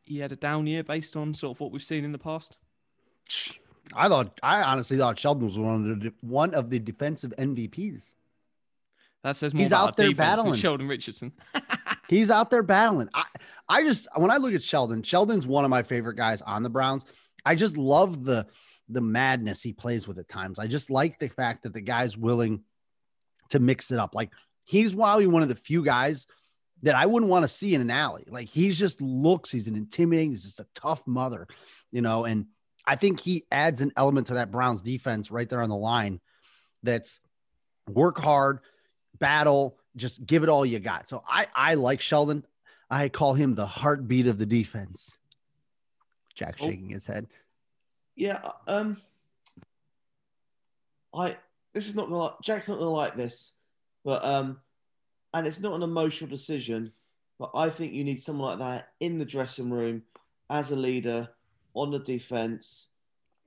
[0.01, 2.57] he had a down year based on sort of what we've seen in the past.
[3.95, 8.13] I thought I honestly thought Sheldon was one of the one of the defensive MVPs.
[9.23, 10.59] That says more He's out there our defense than battling.
[10.59, 11.31] Sheldon Richardson.
[12.07, 13.09] He's out there battling.
[13.13, 13.23] I,
[13.67, 16.69] I just when I look at Sheldon, Sheldon's one of my favorite guys on the
[16.69, 17.05] Browns.
[17.45, 18.47] I just love the
[18.89, 20.59] the madness he plays with at times.
[20.59, 22.63] I just like the fact that the guy's willing
[23.49, 24.13] to mix it up.
[24.13, 24.31] Like
[24.65, 26.27] he's probably one of the few guys
[26.83, 28.25] that I wouldn't want to see in an alley.
[28.27, 31.47] Like he's just looks, he's an intimidating, he's just a tough mother,
[31.91, 32.25] you know.
[32.25, 32.47] And
[32.85, 36.19] I think he adds an element to that Browns defense right there on the line
[36.83, 37.21] that's
[37.87, 38.59] work hard,
[39.17, 41.07] battle, just give it all you got.
[41.09, 42.45] So I I like Sheldon.
[42.89, 45.17] I call him the heartbeat of the defense.
[46.35, 46.65] Jack Oh.
[46.67, 47.27] shaking his head.
[48.15, 49.01] Yeah, um,
[51.13, 51.37] I
[51.73, 53.53] this is not gonna like Jack's not gonna like this,
[54.03, 54.59] but um,
[55.33, 56.91] and it's not an emotional decision,
[57.39, 60.03] but I think you need someone like that in the dressing room
[60.49, 61.29] as a leader
[61.73, 62.87] on the defense,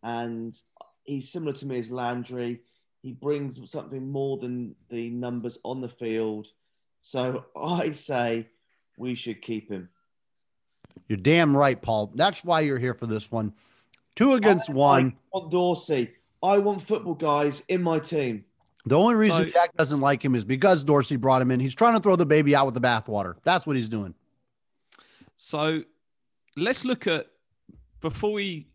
[0.02, 0.56] and
[1.04, 2.62] he's similar to me as Landry.
[3.06, 6.48] He brings something more than the numbers on the field,
[6.98, 8.48] so I say
[8.98, 9.90] we should keep him.
[11.06, 12.10] You're damn right, Paul.
[12.16, 13.52] That's why you're here for this one.
[14.16, 15.16] Two against I one.
[15.32, 16.14] want Dorsey.
[16.42, 18.44] I want football guys in my team.
[18.86, 21.60] The only reason So- Jack doesn't like him is because Dorsey brought him in.
[21.60, 23.36] He's trying to throw the baby out with the bathwater.
[23.44, 24.14] That's what he's doing.
[25.36, 25.84] So
[26.56, 27.28] let's look at
[28.00, 28.66] before we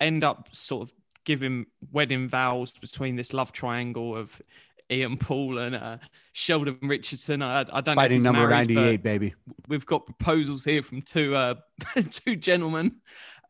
[0.00, 0.94] end up sort of
[1.30, 4.42] giving wedding vows between this love triangle of
[4.90, 5.98] Iain Paul and uh,
[6.32, 7.40] Sheldon Richardson.
[7.40, 9.34] I, I don't know if Fighting number married, 98, baby.
[9.68, 11.54] we've got proposals here from two uh,
[12.10, 12.96] two gentlemen.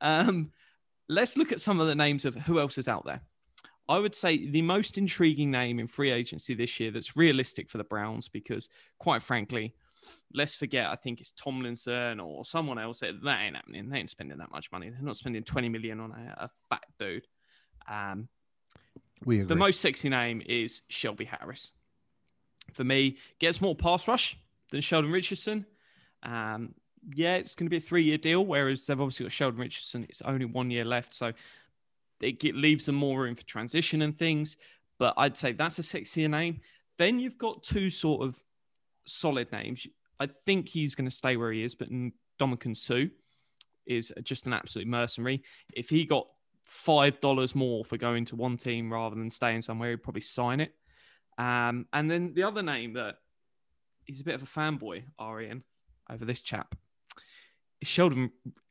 [0.02, 0.52] Um,
[1.08, 3.22] let's look at some of the names of who else is out there.
[3.88, 7.78] I would say the most intriguing name in free agency this year that's realistic for
[7.78, 9.74] the Browns because, quite frankly,
[10.34, 10.88] let's forget.
[10.88, 13.00] I think it's Tomlinson or someone else.
[13.00, 13.88] That ain't happening.
[13.88, 14.90] They ain't spending that much money.
[14.90, 17.26] They're not spending twenty million on a, a fat dude.
[17.88, 18.28] Um,
[19.24, 19.46] We agree.
[19.46, 21.72] the most sexy name is Shelby Harris.
[22.72, 24.36] For me, gets more pass rush
[24.70, 25.66] than Sheldon Richardson.
[26.22, 26.74] Um,
[27.14, 30.04] yeah, it's going to be a three year deal, whereas they've obviously got Sheldon Richardson.
[30.08, 31.14] It's only one year left.
[31.14, 31.32] So
[32.20, 34.56] it get, leaves them more room for transition and things.
[34.98, 36.60] But I'd say that's a sexier name.
[36.98, 38.42] Then you've got two sort of
[39.06, 39.86] solid names.
[40.20, 43.06] I think he's going to stay where he is, but Ndamukong Suh
[43.86, 45.42] is just an absolute mercenary.
[45.72, 46.26] If he got
[46.70, 50.60] five dollars more for going to one team rather than staying somewhere, he'd probably sign
[50.60, 50.72] it.
[51.36, 53.16] Um, and then the other name that
[54.04, 55.64] he's a bit of a fanboy, Arian,
[56.08, 56.76] over this chap
[57.80, 58.30] is Sheldon.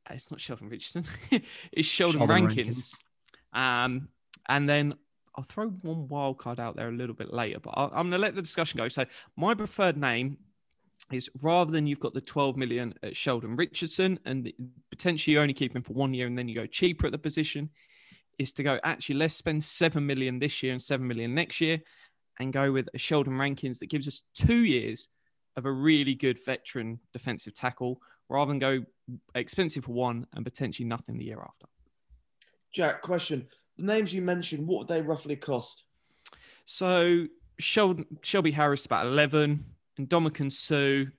[0.09, 1.03] It's not Sheldon Richardson.
[1.71, 2.89] it's Sheldon, Sheldon Rankins.
[3.51, 4.07] Um,
[4.47, 4.95] and then
[5.35, 8.11] I'll throw one wild card out there a little bit later, but i I'm going
[8.11, 8.87] to let the discussion go.
[8.87, 10.37] So my preferred name
[11.11, 14.55] is rather than you've got the 12 million at Sheldon Richardson and the,
[14.89, 17.17] potentially you only keep him for one year and then you go cheaper at the
[17.17, 17.69] position,
[18.39, 21.79] is to go actually let's spend 7 million this year and 7 million next year
[22.39, 25.09] and go with a Sheldon Rankins that gives us two years
[25.57, 28.83] of a really good veteran defensive tackle rather than go
[29.35, 31.67] expensive for one and potentially nothing the year after.
[32.71, 33.47] Jack, question:
[33.77, 35.83] The names you mentioned, what would they roughly cost?
[36.65, 37.25] So
[37.59, 39.65] Sheldon, Shelby Harris about 11
[39.97, 41.11] and Ndamukong Suh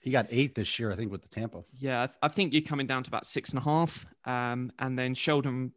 [0.00, 1.62] He got eight this year, I think, with the Tampa.
[1.78, 4.04] Yeah, I, th- I think you're coming down to about six and a half.
[4.24, 5.72] Um, and then Sheldon,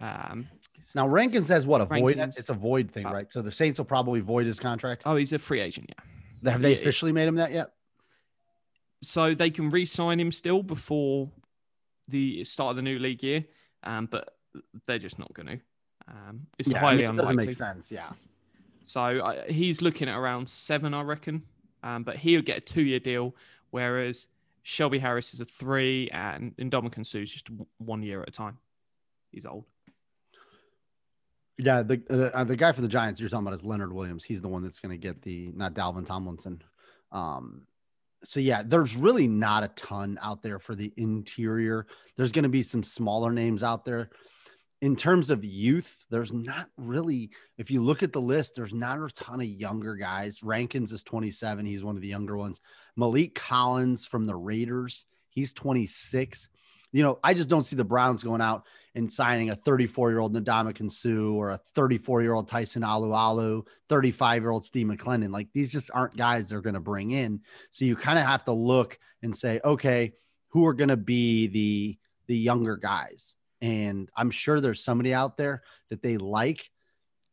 [0.00, 0.48] um,
[0.94, 2.16] Now Rankin says what a void.
[2.16, 2.36] Rankins.
[2.38, 3.32] It's a void thing, Uh, right?
[3.32, 5.02] So the Saints will probably void his contract.
[5.06, 5.90] oh, he's a free agent,
[6.42, 6.50] yeah.
[6.52, 7.72] Have they officially made him that yet?
[9.02, 11.30] So they can re-sign him still before
[12.08, 13.44] the start of the new league year,
[13.82, 14.36] um, but
[14.86, 15.60] they're just not going to.
[16.08, 17.22] Um, it's Yeah, I highly mean, it unlikely.
[17.22, 17.92] doesn't make sense.
[17.92, 18.10] Yeah.
[18.82, 21.42] So uh, he's looking at around seven, I reckon.
[21.82, 23.34] Um, but he'll get a two-year deal,
[23.70, 24.26] whereas
[24.62, 28.58] Shelby Harris is a three, and Ndamukong Suh's just one year at a time.
[29.30, 29.64] He's old.
[31.58, 34.24] Yeah, the the, uh, the guy for the Giants you're talking about is Leonard Williams.
[34.24, 36.62] He's the one that's going to get the not Dalvin Tomlinson.
[37.12, 37.66] Um,
[38.24, 41.86] so yeah, there's really not a ton out there for the interior.
[42.16, 44.10] There's going to be some smaller names out there.
[44.80, 47.30] In terms of youth, there's not really.
[47.56, 50.42] If you look at the list, there's not a ton of younger guys.
[50.42, 51.64] Rankins is 27.
[51.64, 52.60] He's one of the younger ones.
[52.98, 56.48] Maliek Collins from the Raiders, he's 26.
[56.92, 60.20] You know, I just don't see the Browns going out and signing a 34 year
[60.20, 65.32] old Ndamukong Suh or a 34 year old Tyson Alualu, 35 year old Steve McLendon.
[65.32, 67.40] Like these just aren't guys they're going to bring in.
[67.70, 70.12] So you kind of have to look and say, okay,
[70.50, 73.36] who are going to be the the younger guys?
[73.60, 76.70] And I'm sure there's somebody out there that they like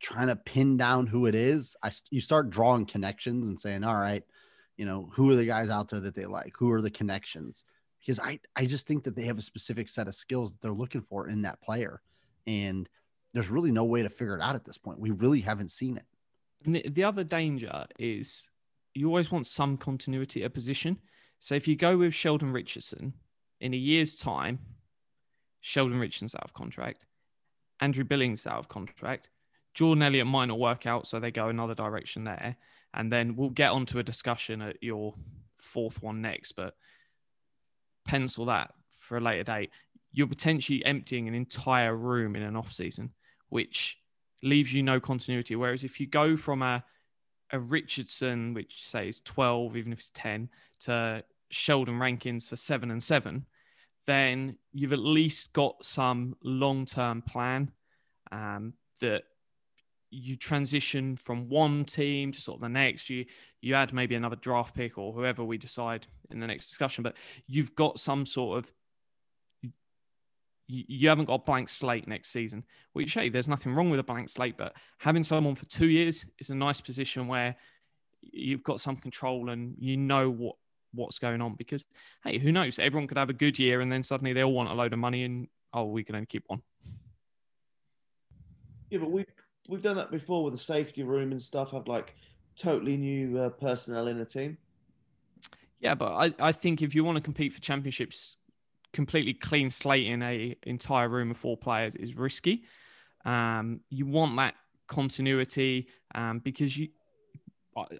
[0.01, 1.75] trying to pin down who it is.
[1.83, 4.23] I you start drawing connections and saying, all right,
[4.77, 6.53] you know, who are the guys out there that they like?
[6.57, 7.63] Who are the connections?
[8.01, 10.71] Because I, I just think that they have a specific set of skills that they're
[10.71, 12.01] looking for in that player.
[12.47, 12.89] And
[13.33, 14.99] there's really no way to figure it out at this point.
[14.99, 16.05] We really haven't seen it.
[16.65, 18.49] And the, the other danger is
[18.93, 20.99] you always want some continuity at position.
[21.39, 23.13] So if you go with Sheldon Richardson
[23.59, 24.59] in a year's time,
[25.61, 27.05] Sheldon Richardson's out of contract.
[27.79, 29.29] Andrew Billings out of contract.
[29.73, 32.57] Jordan Elliott might not work out, so they go another direction there.
[32.93, 35.15] And then we'll get onto a discussion at your
[35.57, 36.75] fourth one next, but
[38.05, 39.71] pencil that for a later date.
[40.11, 43.11] You're potentially emptying an entire room in an off season,
[43.49, 43.97] which
[44.43, 45.55] leaves you no continuity.
[45.55, 46.83] Whereas if you go from a
[47.51, 50.49] a Richardson, which say is 12, even if it's 10,
[50.81, 53.45] to Sheldon Rankins for seven and seven,
[54.07, 57.71] then you've at least got some long term plan
[58.31, 59.23] um, that
[60.11, 63.09] you transition from one team to sort of the next.
[63.09, 63.25] You
[63.61, 67.15] you add maybe another draft pick or whoever we decide in the next discussion, but
[67.47, 68.71] you've got some sort of
[70.67, 72.63] you, haven't got a blank slate next season.
[72.93, 76.25] Which hey, there's nothing wrong with a blank slate, but having someone for two years
[76.39, 77.55] is a nice position where
[78.21, 80.55] you've got some control and you know what
[80.93, 81.85] what's going on because
[82.23, 82.79] hey, who knows?
[82.79, 84.99] Everyone could have a good year and then suddenly they all want a load of
[84.99, 86.61] money and oh, we can only keep one.
[88.89, 89.25] Yeah, but we've
[89.67, 91.71] we've done that before with the safety room and stuff.
[91.71, 92.15] Have like
[92.57, 94.57] totally new uh, personnel in a team.
[95.79, 98.35] Yeah, but I, I think if you want to compete for championships,
[98.93, 102.63] completely clean slate in a entire room of four players is risky.
[103.25, 104.55] Um, you want that
[104.87, 106.89] continuity um, because you.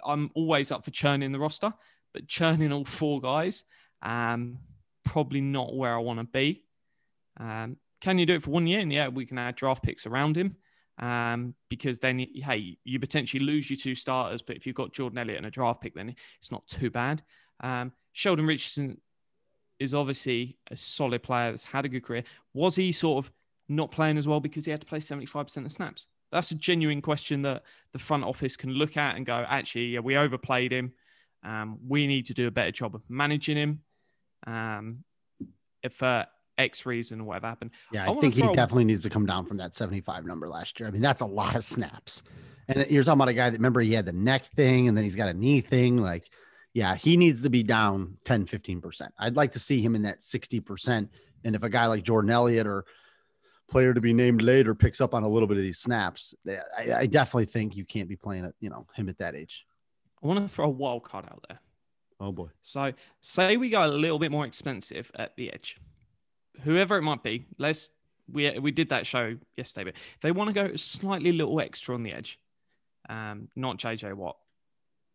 [0.06, 1.74] I'm always up for churning the roster,
[2.14, 3.64] but churning all four guys,
[4.02, 4.58] um,
[5.06, 6.66] probably not where I want to be.
[7.40, 8.82] Um, can you do it for one year?
[8.82, 10.58] And yeah, we can add draft picks around him
[11.02, 14.42] um, because then, hey, you potentially lose your two starters.
[14.42, 17.24] But if you've got Jordan Elliott and a draft pick, then it's not too bad.
[17.60, 19.02] Um, Sheldon Richardson
[19.80, 22.24] is obviously a solid player that's had a good career.
[22.54, 23.32] Was he sort of
[23.68, 26.08] not playing as well because he had to play 75% of snaps?
[26.32, 30.00] That's a genuine question that the front office can look at and go, actually, yeah,
[30.00, 30.94] we overplayed him.
[31.44, 33.82] Um, we need to do a better job of managing him.
[34.46, 35.04] Um,
[35.90, 36.26] for
[36.62, 37.72] X reason or whatever happened.
[37.92, 40.80] Yeah, I, I think he definitely needs to come down from that 75 number last
[40.80, 40.88] year.
[40.88, 42.24] I mean, that's a lot of snaps.
[42.68, 45.04] And you're talking about a guy that remember he had the neck thing and then
[45.04, 45.98] he's got a knee thing.
[45.98, 46.30] Like,
[46.74, 49.10] yeah, he needs to be down 10, 15%.
[49.20, 51.10] I'd like to see him in that 60%.
[51.44, 52.86] And if a guy like Jordan Elliott or
[53.70, 56.58] player to be named later picks up on a little bit of these snaps, eh,
[56.78, 59.66] I, I definitely think you can't be playing it, you know, him at that age.
[60.24, 61.60] I want to throw a wild card out there.
[62.20, 62.50] Oh boy.
[62.62, 65.78] So say we go a little bit more expensive at the edge
[66.64, 67.90] whoever it might be, let's
[68.32, 72.04] we we did that show yesterday, but they want to go slightly little extra on
[72.04, 72.40] the edge.
[73.10, 74.38] Um, not JJ Watt.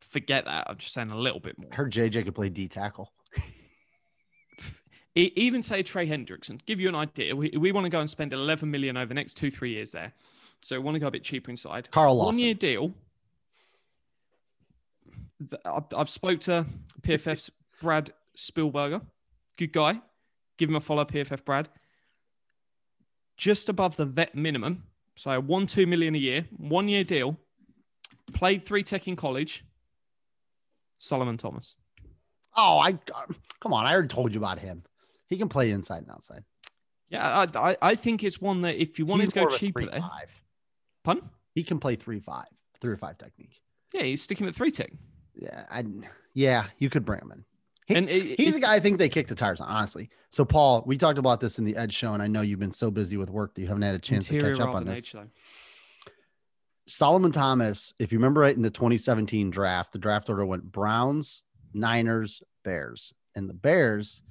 [0.01, 0.67] Forget that.
[0.69, 1.71] I'm just saying a little bit more.
[1.73, 3.13] I heard JJ could play D tackle.
[5.15, 6.61] Even say Trey Hendrickson.
[6.67, 7.35] Give you an idea.
[7.35, 9.91] We, we want to go and spend 11 million over the next two three years
[9.91, 10.13] there.
[10.61, 11.91] So we want to go a bit cheaper inside.
[11.91, 12.37] Carl Lawson.
[12.37, 12.93] One year deal.
[15.65, 16.67] I've, I've spoke to
[17.01, 19.01] PFF's Brad Spielberger.
[19.57, 20.03] Good guy
[20.57, 21.69] give him a follow, PFF Brad.
[23.37, 27.37] Just above the vet minimum, so one two million a year, one year deal.
[28.33, 29.65] Played three tech in college.
[30.99, 31.75] Solomon Thomas.
[32.57, 33.85] Oh, I um, come on!
[33.85, 34.83] I already told you about him.
[35.29, 36.45] He can play inside and outside.
[37.11, 39.81] Yeah, I I, I think it's one that if you wanted he's to go cheaper,
[39.81, 40.43] three, there, five.
[41.05, 41.31] pun.
[41.55, 42.47] He can play three five,
[42.81, 43.61] three or five technique.
[43.93, 44.93] Yeah, he's sticking with three tech.
[45.35, 45.85] Yeah, I
[46.33, 47.45] yeah, you could bring him in.
[47.87, 50.11] He, and it, he's a guy I think they kicked the tires on, honestly.
[50.31, 52.73] So, Paul, we talked about this in the Edge show, and I know you've been
[52.73, 55.15] so busy with work that you haven't had a chance to catch up on this.
[56.89, 61.43] Solomon Thomas, if you remember right in the 2017 draft, the draft order went Browns,
[61.75, 63.13] Niners, Bears.
[63.35, 64.23] And the Bears,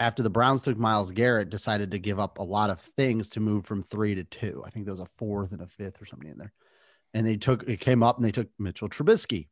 [0.00, 3.40] after the Browns took Myles Garrett, decided to give up a lot of things to
[3.40, 4.62] move from three to two.
[4.66, 6.52] I think there was a fourth and a fifth or something in there.
[7.14, 9.48] And they took it came up and they took Mitchell Trubisky.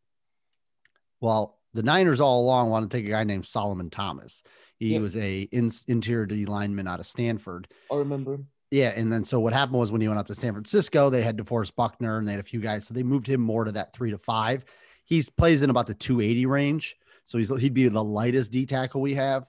[1.21, 4.43] Well, the Niners all along wanted to take a guy named Solomon Thomas.
[4.79, 5.03] He yep.
[5.03, 7.69] was a in, interior D lineman out of Stanford.
[7.93, 8.41] I remember.
[8.71, 11.23] Yeah, and then so what happened was when he went out to San Francisco, they
[11.23, 13.73] had DeForest Buckner and they had a few guys, so they moved him more to
[13.73, 14.65] that three to five.
[15.05, 19.01] He's plays in about the 280 range, so he's he'd be the lightest D tackle
[19.01, 19.49] we have.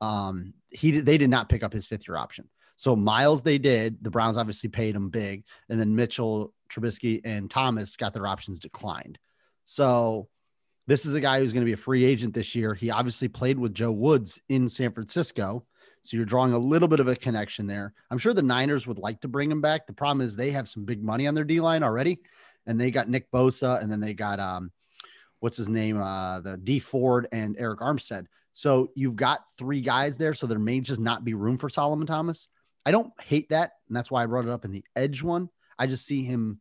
[0.00, 2.48] Um, he they did not pick up his fifth year option.
[2.76, 4.02] So Myles they did.
[4.02, 8.58] The Browns obviously paid him big, and then Mitchell, Trubisky, and Thomas got their options
[8.58, 9.18] declined.
[9.64, 10.28] So
[10.88, 12.72] this is a guy who's going to be a free agent this year.
[12.72, 15.66] He obviously played with Joe Woods in San Francisco.
[16.00, 17.92] So you're drawing a little bit of a connection there.
[18.10, 19.86] I'm sure the Niners would like to bring him back.
[19.86, 22.20] The problem is they have some big money on their D line already.
[22.66, 24.72] And they got Nick Bosa and then they got um
[25.40, 26.00] what's his name?
[26.00, 28.24] Uh the Dee Ford and Arik Armstead.
[28.54, 30.32] So you've got three guys there.
[30.32, 32.48] So there may just not be room for Solomon Thomas.
[32.86, 33.72] I don't hate that.
[33.88, 35.50] And that's why I brought it up in the edge one.
[35.78, 36.60] I just see him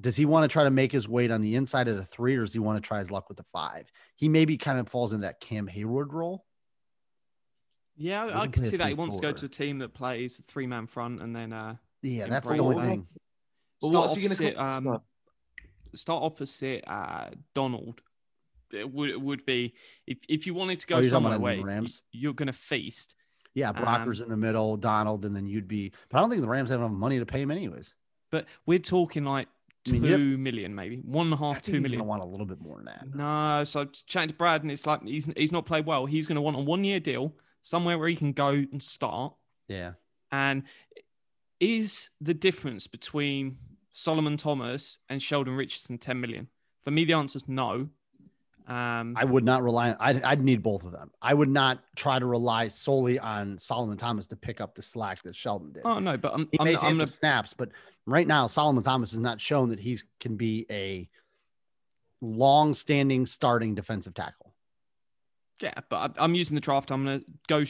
[0.00, 2.36] does he want to try to make his weight on the inside of the three,
[2.36, 3.90] or does he want to try his luck with the five?
[4.16, 6.44] He maybe kind of falls in that Cam Heyward role.
[7.96, 8.88] Yeah, I, I can see that.
[8.88, 11.76] He wants to go to a team that plays three man front and then uh
[12.02, 12.82] Yeah, that's the only that.
[12.82, 13.06] thing.
[13.80, 15.00] But start what's he going to opposite, um,
[15.94, 18.00] start opposite uh, Donald.
[18.72, 19.74] It would it would be
[20.06, 22.02] if if you wanted to Oh, go you're somewhere about where in the y- Rams?
[22.12, 23.14] you're going to feast.
[23.54, 25.92] Yeah, Brockers Um, in the middle, Donald, and then you'd be.
[26.10, 27.94] But I don't think the Rams have enough money to pay him anyways.
[28.30, 29.48] But we're talking like
[29.88, 32.22] I mean, have million, maybe one and a I half, think two he's gonna want
[32.22, 33.14] a little bit more than that.
[33.14, 36.06] No, so chatting to Brad, and it's like he's he's not played well.
[36.06, 39.34] He's going to want a one year deal somewhere where he can go and start.
[39.68, 39.92] Yeah,
[40.30, 40.62] And
[41.58, 43.58] is the difference between
[43.92, 46.48] Solomon Thomas and Sheldon Richardson 10 million?
[46.82, 47.88] For me, the answer is no.
[48.68, 49.90] Um, I would not rely.
[49.90, 51.12] on I'd, I'd need both of them.
[51.22, 55.22] I would not try to rely solely on Solomon Thomas to pick up the slack
[55.22, 55.82] that Sheldon did.
[55.84, 57.70] oh no, but I'm, he I'm, may I'm gonna, the snaps, but
[58.06, 61.08] right now Solomon Thomas has not shown that he can be a
[62.20, 64.52] long-standing starting defensive tackle.
[65.62, 66.90] yeah, but I'm- using the draft.
[66.90, 67.64] I'm gonna go.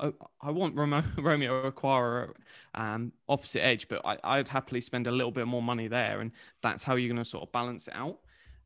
[0.00, 2.32] I want Romeo, Romeo Okwara
[2.76, 6.30] um, opposite edge, but I, I'd happily spend a little bit more money there, and
[6.62, 8.18] that's how you're going to sort of balance it out.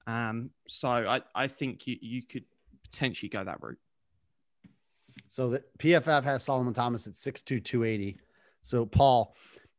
[0.06, 2.44] Um, so I, I think you, you could
[2.84, 3.78] potentially go that route.
[5.28, 8.18] So the PFF has Solomon Thomas at 6'2", 280.
[8.62, 9.34] So Paul,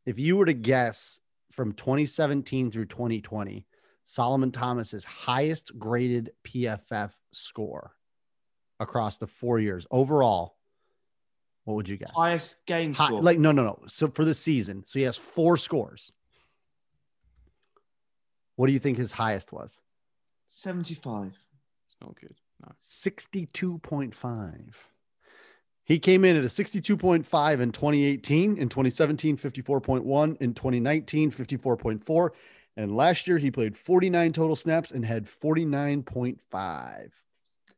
[0.05, 1.19] if you were to guess
[1.51, 3.65] from 2017 through 2020,
[4.03, 7.95] Solomon Thomas's highest graded PFF score
[8.79, 10.57] across the four years overall,
[11.63, 12.11] what would you guess?
[12.13, 13.21] Highest game Hi- score.
[13.21, 13.79] like no, no, no.
[13.87, 16.11] So for the season, so he has four scores.
[18.55, 19.79] What do you think his highest was?
[20.53, 21.27] 75.
[21.87, 22.35] It's not good.
[22.61, 22.71] No.
[22.81, 24.73] 62.5.
[25.85, 32.29] He came in at a 62.5 in 2018, in 2017, 54.1, in 2019, 54.4.
[32.77, 37.09] And last year he played 49 total snaps and had 49.5.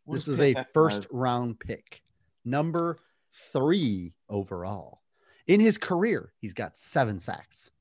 [0.08, 2.04] This is a first round pick,
[2.44, 2.98] number
[3.32, 5.02] three overall.
[5.48, 7.72] In his career, he's got seven sacks.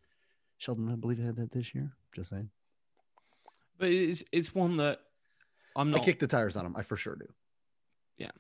[0.57, 1.93] Sheldon, I believe, he had that this year.
[2.15, 2.49] Just saying.
[3.79, 5.01] But it's, it's one that
[5.77, 6.03] I'm not.
[6.03, 6.77] I kick the tires on him.
[6.77, 7.27] I for sure do.
[8.17, 8.31] Yeah.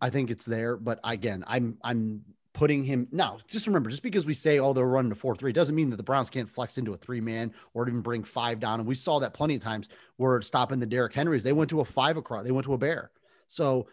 [0.00, 3.38] I think it's there, but again, I'm I'm putting him now.
[3.46, 5.96] Just remember, just because we say oh they're running a four three doesn't mean that
[5.96, 8.80] the Browns can't flex into a three man or even bring five down.
[8.80, 11.80] And we saw that plenty of times where stopping the Derrick Henrys, they went to
[11.80, 13.12] a five across, they went to a bear.
[13.46, 13.86] So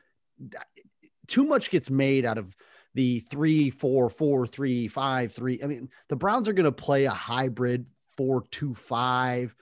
[1.28, 2.56] too much gets made out of
[2.96, 5.62] the three four four three five three.
[5.64, 7.86] I mean, the Browns are going to play a hybrid
[8.18, 9.56] four two five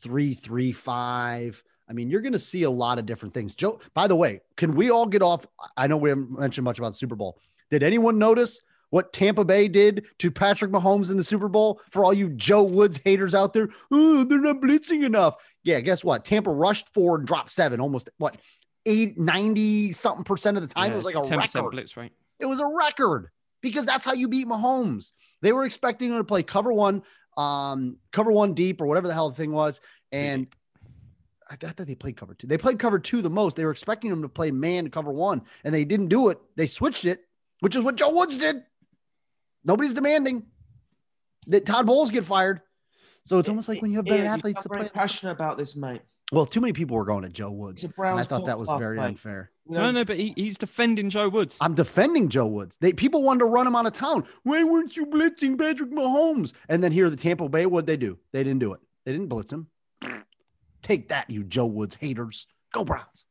[0.00, 1.62] three three five.
[1.88, 3.54] I mean, you're going to see a lot of different things.
[3.54, 5.44] Joe, by the way, can we all get off?
[5.76, 7.40] I know we haven't mentioned much about the Super Bowl.
[7.70, 8.60] Did anyone notice
[8.90, 11.80] what Tampa Bay did to Patrick Mahomes in the Super Bowl?
[11.90, 15.34] For all you Joe Woods haters out there, oh, they're not blitzing enough.
[15.64, 16.24] Yeah, guess what?
[16.24, 18.36] Tampa rushed four and dropped seven, almost what,
[18.86, 20.92] eight, 90 something percent of the time.
[20.92, 21.70] it was like a 10% record.
[21.72, 22.12] blitz rate.
[22.38, 23.30] It was a record
[23.62, 25.12] because that's how you beat Mahomes.
[25.42, 27.02] They were expecting him to play cover one,
[27.36, 29.80] um, cover one deep or whatever the hell the thing was.
[30.12, 30.46] And
[31.48, 32.46] I thought that they played cover two.
[32.46, 33.56] They played cover two the most.
[33.56, 36.38] They were expecting them to play man cover one, and they didn't do it.
[36.56, 37.24] They switched it,
[37.60, 38.62] which is what Joe Woods did.
[39.64, 40.44] Nobody's demanding
[41.48, 42.60] that Todd Bowles get fired.
[43.24, 44.90] So it's almost like when you have better athletes I'm to very play.
[44.94, 46.02] passionate about this, mate.
[46.32, 47.82] Well, too many people were going to Joe Woods.
[47.82, 49.04] And I thought that was very mate.
[49.04, 49.50] unfair.
[49.68, 51.56] You No, know, no, but he, he's defending Joe Woods.
[51.60, 52.76] I'm defending Joe Woods.
[52.80, 54.24] They people wanted to run him out of town.
[54.44, 56.52] Why weren't you blitzing Patrick Mahomes?
[56.68, 58.18] And then here the Tampa Bay, what they do?
[58.32, 58.80] They didn't do it.
[59.04, 59.68] They didn't blitz him.
[60.82, 62.46] Take that, you Joe Woods haters.
[62.72, 63.24] Go Browns.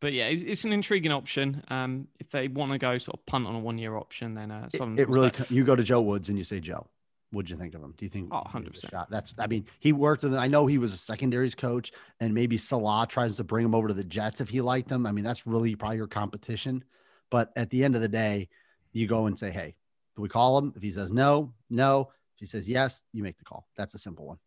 [0.00, 1.62] But yeah, it's, it's an intriguing option.
[1.68, 4.50] Um, if they want to go sort of punt on a one year option, then
[4.50, 5.30] uh, It, it really.
[5.30, 6.86] co- You go to Joe Woods and you say Joe.
[7.32, 7.94] What'd you think of him?
[7.96, 8.28] Do you think?
[8.32, 8.90] Oh, he gives a 100%.
[8.90, 9.10] shot?
[9.10, 9.34] That's.
[9.38, 10.24] I mean, he worked.
[10.24, 13.74] In, I know he was a secondaries coach, and maybe Salah tries to bring him
[13.74, 15.06] over to the Jets if he liked him.
[15.06, 16.82] I mean, that's really probably your competition.
[17.30, 18.48] But at the end of the day,
[18.92, 19.76] you go and say, "Hey,
[20.16, 22.10] do we call him?" If he says no, no.
[22.34, 23.68] If he says yes, you make the call.
[23.76, 24.38] That's a simple one.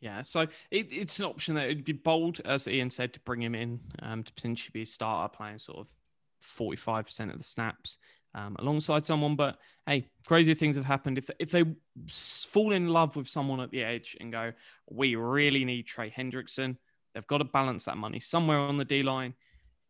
[0.00, 3.42] Yeah, so it, it's an option that it'd be bold, as Iain said, to bring
[3.42, 5.88] him in um, to potentially be a starter playing sort of
[6.44, 7.98] 45% of the snaps
[8.34, 9.36] um, alongside someone.
[9.36, 11.18] But hey, crazy things have happened.
[11.18, 11.64] If, if they
[12.08, 14.52] fall in love with someone at the edge and go,
[14.88, 16.76] we really need Trey Hendrickson,
[17.14, 19.34] they've got to balance that money somewhere on the D line.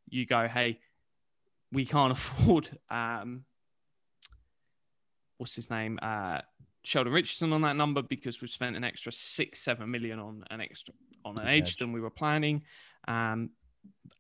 [0.09, 0.81] You go, hey,
[1.73, 3.45] we can't afford, um,
[5.37, 5.99] what's his name?
[6.01, 6.41] Uh,
[6.85, 10.61] Sheldon Richardson on that number because we've spent an extra six, seven million on an
[10.61, 12.63] extra on an edge than we were planning.
[13.07, 13.51] Um,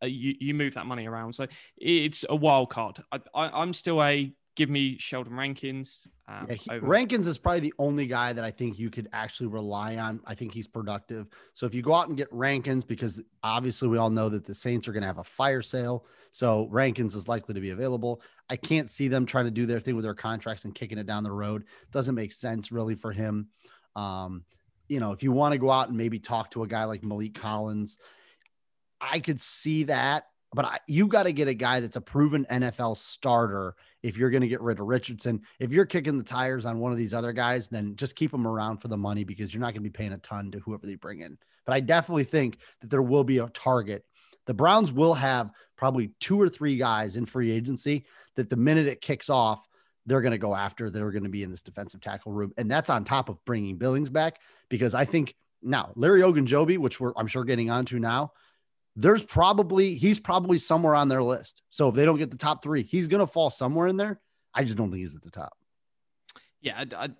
[0.02, 1.46] you, you move that money around, so
[1.76, 3.02] it's a wild card.
[3.12, 6.08] I, I, I'm still a give me Sheldon Rankins.
[6.26, 9.08] Um, Yeah, he- over- Rankins is probably the only guy that I think you could
[9.12, 10.18] actually rely on.
[10.26, 11.28] I think he's productive.
[11.52, 14.56] So if you go out and get Rankins, because obviously we all know that the
[14.56, 18.20] Saints are going to have a fire sale, so Rankins is likely to be available.
[18.50, 21.06] I can't see them trying to do their thing with their contracts and kicking it
[21.06, 21.62] down the road.
[21.92, 23.48] Doesn't make sense really for him.
[23.94, 24.42] Um,
[24.88, 27.02] you know, if you want to go out and maybe talk to a guy like
[27.02, 27.96] Maliek Collins,
[29.00, 30.24] I could see that.
[30.54, 34.30] But I, you got to get a guy that's a proven NFL starter if you're
[34.30, 35.42] going to get rid of Richardson.
[35.58, 38.46] If you're kicking the tires on one of these other guys, then just keep them
[38.46, 40.86] around for the money because you're not going to be paying a ton to whoever
[40.86, 41.36] they bring in.
[41.66, 44.04] But I definitely think that there will be a target.
[44.46, 48.86] The Browns will have probably two or three guys in free agency that the minute
[48.86, 49.68] it kicks off,
[50.06, 52.52] they're going to go after that are going to be in this defensive tackle room.
[52.56, 54.40] And that's on top of bringing Billings back
[54.70, 58.32] because I think now Larry Ogunjobi, which we're I'm sure getting onto now,
[58.98, 61.62] there's probably he's probably somewhere on their list.
[61.70, 64.20] So if they don't get the top three, he's going to fall somewhere in there.
[64.52, 65.56] I just don't think he's at the top.
[66.60, 67.10] Yeah, I,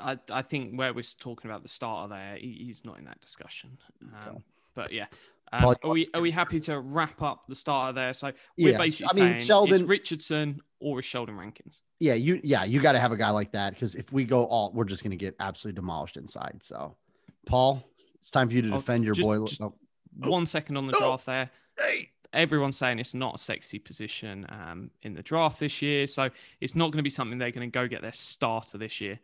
[0.00, 3.20] I, I, think where we're talking about the starter there, he, he's not in that
[3.20, 3.78] discussion.
[4.02, 4.42] Um, So.
[4.74, 5.06] But yeah,
[5.52, 8.14] um, are we are we happy to wrap up the starter there?
[8.14, 8.78] So we're Yes.
[8.78, 11.82] basically I mean, saying Sheldon- it's Richardson or is Sheldon Rankins.
[12.00, 14.44] Yeah, you yeah you got to have a guy like that because if we go
[14.46, 16.60] all, we're just going to get absolutely demolished inside.
[16.62, 16.96] So,
[17.46, 17.84] Paul,
[18.20, 19.44] it's time for you to Oh, defend your just- boy.
[19.44, 19.74] just- oh,
[20.16, 21.50] One second on the draft there.
[22.32, 26.74] Everyone's saying it's not a sexy position um, in the draft this year, so it's
[26.74, 29.18] not going to be something they're going to go get their starter this year.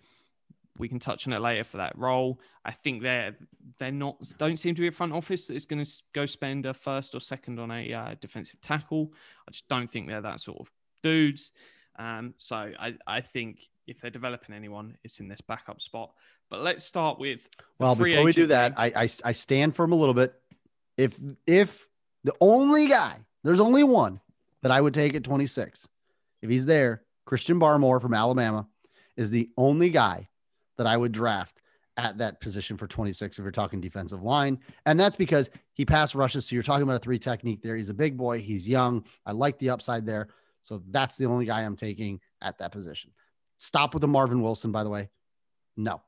[0.79, 2.39] We can touch on it later for that role.
[2.65, 3.35] I think they're
[3.79, 6.67] they're not don't seem to be a front office that is going to go spend
[6.67, 9.13] a first or second on a uh, defensive tackle.
[9.49, 10.71] I just don't think they're that sort of
[11.03, 11.53] dudes.
[11.99, 16.13] Um, so I, I think if they're developing anyone, it's in this backup spot.
[16.51, 18.75] But let's start with the well, free before we do that.
[18.77, 20.35] I, I I stand for him a little bit.
[20.99, 21.87] If if
[22.25, 24.21] the only guy, there's only one
[24.63, 25.89] that I would take at 26.
[26.43, 28.67] If he's there, Christian Barmore from Alabama
[29.17, 30.29] is the only guy
[30.77, 31.63] that I would draft
[31.97, 34.61] at that position for 26 if you're talking defensive line.
[34.87, 36.47] And that's because he pass rushes.
[36.47, 37.77] So you're talking about a three technique there.
[37.77, 38.41] He's a big boy.
[38.41, 39.05] He's young.
[39.27, 40.29] I like the upside there.
[40.63, 43.11] So that's the only guy I'm taking at that position.
[43.57, 45.09] Stop with the Marvin Wilson, by the way.
[45.77, 46.01] No.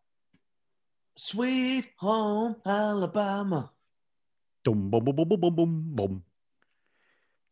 [1.17, 3.73] Sweet home Alabama.
[4.65, 6.23] Dum, bum, bum, bum, bum, bum, bum, bum.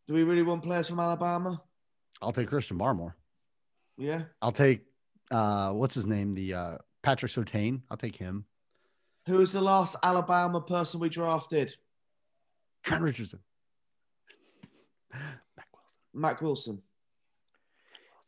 [0.06, 1.62] Do we really want players from Alabama?
[2.22, 3.14] I'll take Christian Barmore.
[3.96, 4.22] Yeah.
[4.42, 4.84] I'll take
[5.30, 6.32] uh what's his name?
[6.32, 7.82] The uh Patrick Surtain.
[7.90, 8.44] I'll take him.
[9.26, 11.74] Who was the last Alabama person we drafted?
[12.82, 13.40] Trent Richardson.
[15.12, 15.98] Mack Wilson.
[16.14, 16.82] Mack Wilson.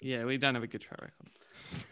[0.00, 1.30] yeah, we don't have a good track record.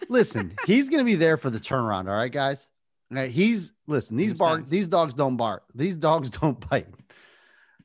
[0.09, 2.09] Listen, he's gonna be there for the turnaround.
[2.09, 2.69] All right, guys.
[3.11, 4.17] He's listen.
[4.17, 4.67] These bark.
[4.67, 5.65] These dogs don't bark.
[5.75, 6.89] These dogs don't bite.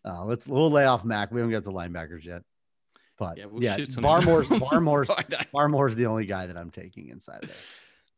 [0.06, 1.32] Uh, let's we'll lay off Mack.
[1.32, 2.44] We haven't got to linebackers yet.
[3.18, 4.02] But Yeah, yeah, we'll on.
[4.02, 5.12] Barmore's Barmore's
[5.52, 7.56] Barmore's the only guy that I'm taking inside there.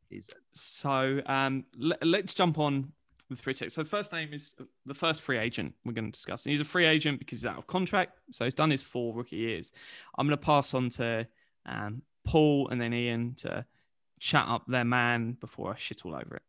[0.10, 2.92] He's So um, le- let's jump on
[3.30, 3.70] the free tech.
[3.72, 6.46] So the first name is the first free agent we're going to discuss.
[6.46, 8.18] And he's a free agent because he's out of contract.
[8.32, 9.72] So he's done his four rookie years.
[10.18, 11.28] I'm going to pass on to
[11.66, 13.66] um, Paul and then Iain to
[14.20, 16.44] chat up their man before I shit all over it.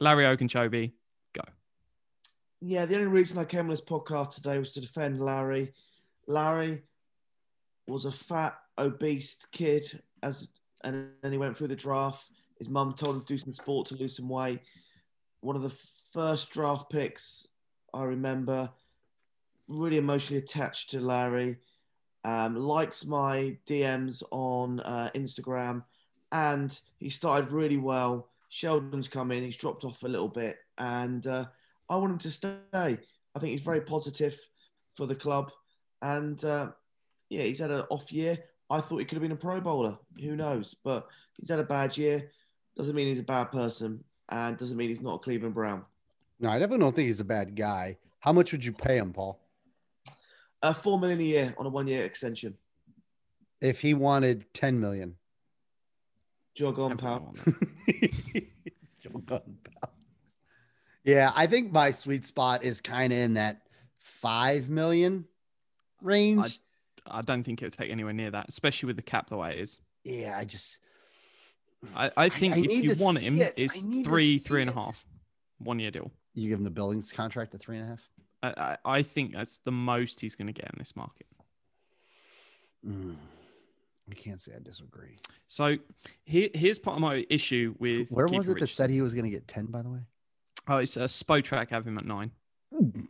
[0.00, 0.92] Larry Ogunjobi,
[1.32, 1.42] go.
[2.60, 5.72] Yeah, the only reason I came on this podcast today was to defend Larry.
[6.26, 6.82] Larry
[7.86, 10.48] was a fat, obese kid, as
[10.84, 12.24] and then he went through the draft.
[12.58, 14.60] His mum told him to do some sport to lose some weight.
[15.40, 15.76] One of the
[16.12, 17.46] first draft picks
[17.94, 18.70] I remember.
[19.68, 21.58] Really emotionally attached to Larry.
[22.24, 25.82] Um, likes my DMs on uh, Instagram,
[26.30, 28.28] and he started really well.
[28.52, 31.46] Sheldon's come in, he's dropped off a little bit, and uh,
[31.88, 32.58] I want him to stay.
[32.74, 32.98] I
[33.38, 34.38] think he's very positive
[34.94, 35.50] for the club,
[36.02, 36.72] and uh,
[37.30, 38.38] yeah, he's had an off year.
[38.68, 39.96] I thought he could have been a Pro Bowler.
[40.20, 40.76] Who knows?
[40.84, 41.06] But
[41.38, 42.30] he's had a bad year.
[42.76, 45.86] Doesn't mean he's a bad person, and doesn't mean he's not a Cleveland Brown.
[46.38, 47.96] no, I definitely don't think he's a bad guy.
[48.20, 49.40] How much would you pay him, Paul?
[50.62, 52.58] Uh, Four million a year on a one-year extension.
[53.62, 55.16] If he wanted 10 million.
[56.54, 57.34] Jog on, pal.
[59.00, 59.90] Joe Gunn, pal.
[61.04, 63.62] Yeah, I think my sweet spot is kind of in that
[63.98, 65.24] five million
[66.00, 66.60] range.
[67.06, 69.54] I don't think it would take anywhere near that, especially with the cap the way
[69.54, 69.80] it is.
[70.04, 70.78] yeah, I just
[71.96, 73.54] I, I think I if you want him, it.
[73.56, 75.04] it's I three, three and a half,
[75.58, 76.12] one year deal.
[76.34, 78.00] you give him the Billings contract at three and a half.
[78.42, 81.26] I, I, I think that's the most he's going to get in this market.
[82.86, 83.16] Mm,
[84.10, 85.18] I can't say I disagree.
[85.46, 85.76] So
[86.24, 89.14] here, here's part of my issue with Where Keegan was it that said he was
[89.14, 89.66] going to get ten?
[89.66, 90.00] By the way,
[90.68, 92.30] Oh, it's uh, a Spotrac have him at nine.
[92.76, 93.02] Hmm.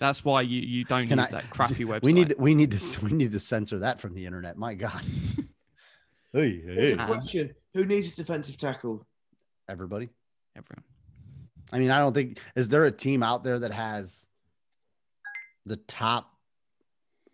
[0.00, 2.02] That's why you, you don't Can use I- that crappy website.
[2.02, 4.56] we need we need to we need to censor that from the internet.
[4.56, 5.04] My God,
[6.32, 6.96] Hey, It's hey.
[6.96, 7.06] a ah.
[7.06, 7.54] question.
[7.74, 9.06] Who needs a defensive tackle?
[9.68, 10.08] Everybody.
[10.56, 10.84] Everyone.
[11.72, 14.28] I mean, I don't think is there a team out there that has
[15.66, 16.33] the top.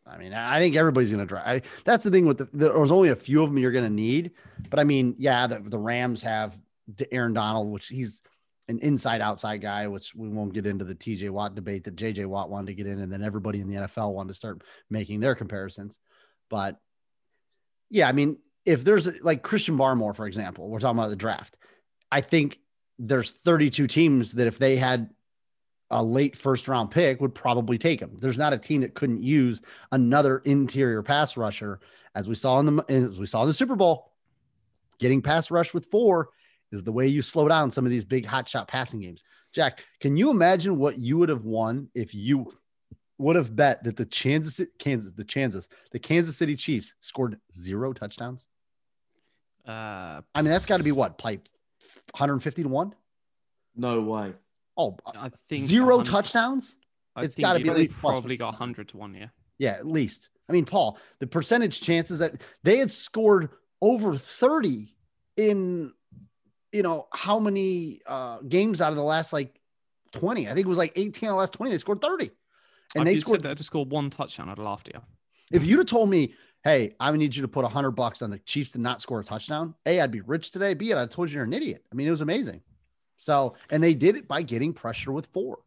[0.06, 1.62] I mean, I think everybody's going to try.
[1.84, 3.90] That's the thing with the, there was only a few of them you're going to
[3.90, 4.32] need,
[4.68, 6.60] but I mean, yeah, the, the Rams have
[7.12, 8.22] Aaron Donald, which he's
[8.68, 12.26] an inside outside guy, which we won't get into the TJ Watt debate that JJ
[12.26, 15.20] Watt wanted to get in, and then everybody in the NFL wanted to start making
[15.20, 15.98] their comparisons.
[16.48, 16.78] But
[17.88, 21.56] yeah, I mean, if there's like Christian Barmore, for example, we're talking about the draft.
[22.12, 22.58] I think
[22.98, 25.10] there's 32 teams that if they had
[25.90, 28.16] a late first round pick would probably take him.
[28.18, 29.62] There's not a team that couldn't use
[29.92, 31.80] another interior pass rusher,
[32.14, 34.12] as we saw in the as we saw in the Super Bowl.
[34.98, 36.30] Getting pass rush with four
[36.72, 39.22] is the way you slow down some of these big hot shot passing games.
[39.52, 42.52] Jack, can you imagine what you would have won if you
[43.18, 47.92] would have bet that the Kansas Kansas the Kansas the Kansas City Chiefs scored zero
[47.92, 48.46] touchdowns?
[49.66, 51.48] Uh, I mean, that's got to be what, like
[52.12, 52.94] 150 to one?
[53.76, 54.34] No way.
[54.80, 56.76] Oh, I think zero touchdowns?
[57.16, 59.14] I It's think gotta be at least plus probably got 100 to one.
[59.14, 59.28] Yeah.
[59.58, 60.30] Yeah, at least.
[60.48, 63.50] I mean, Paul, the percentage chances that they had scored
[63.82, 64.94] over 30
[65.36, 65.92] in,
[66.72, 69.60] you know, how many uh, games out of the last like
[70.12, 70.48] 20?
[70.48, 71.70] I think it was like 18 out of the last 20.
[71.72, 72.30] They scored 30.
[72.96, 73.42] And if they scored.
[73.42, 75.00] said that to score one touchdown, I'd have laughed at you.
[75.52, 78.38] If you'd have told me, hey, I need you to put 100 bucks on the
[78.40, 80.74] Chiefs to not score a touchdown, A, I'd be rich today.
[80.74, 81.84] B, I'd have told you you're an idiot.
[81.92, 82.62] I mean, it was amazing.
[83.20, 85.58] So, and they did it by getting pressure with four.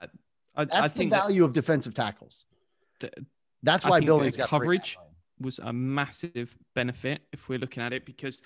[0.00, 2.46] I, That's I the think that value of defensive tackles.
[3.00, 3.10] the-
[3.62, 4.98] That's why Billings got coverage
[5.38, 8.40] was a massive benefit if we're looking at it because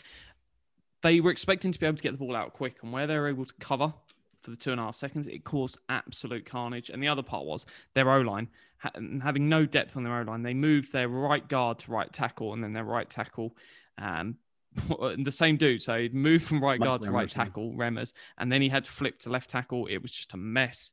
[1.03, 3.17] they were expecting to be able to get the ball out quick, and where they
[3.17, 3.95] were able to cover
[4.43, 6.91] for the two and a half seconds, it caused absolute carnage.
[6.91, 8.49] And the other part was their O line
[8.79, 10.43] having no depth on their O line.
[10.43, 13.55] They moved their right guard to right tackle, and then their right tackle.
[13.99, 14.37] Um,
[15.19, 18.13] the same dude, so he'd moved from right Mike guard to right Remmers, tackle, Remmers,
[18.39, 19.87] and then he had to flip to left tackle.
[19.87, 20.93] It was just a mess.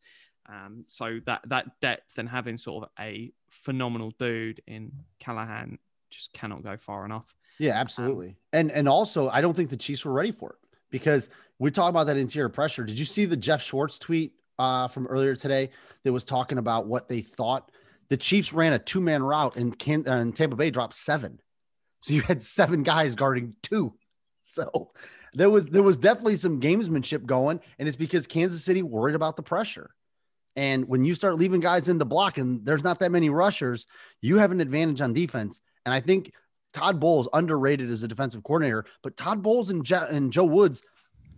[0.50, 5.78] Um, so that that depth and having sort of a phenomenal dude in Callahan
[6.10, 7.36] just cannot go far enough.
[7.60, 8.38] Yeah, absolutely.
[8.54, 10.58] and and also, I don't think the Chiefs were ready for it
[10.90, 12.84] because we talk about that interior pressure.
[12.84, 15.72] Did you see the Geoff Schwartz tweet uh, from earlier today
[16.04, 17.72] that was talking about what they thought?
[18.10, 21.42] The Chiefs ran a two man route and, Can- uh, and Tampa Bay dropped seven,
[22.00, 23.94] so you had seven guys guarding two.
[24.44, 24.92] So
[25.34, 29.36] there was there was definitely some gamesmanship going, and it's because Kansas City worried about
[29.36, 29.92] the pressure.
[30.56, 33.86] And when you start leaving guys into block and there's not that many rushers,
[34.22, 35.60] you have an advantage on defense.
[35.86, 36.34] And I think
[36.74, 40.82] Todd Bowles underrated as a defensive coordinator, but Todd Bowles and, and Joe Woods,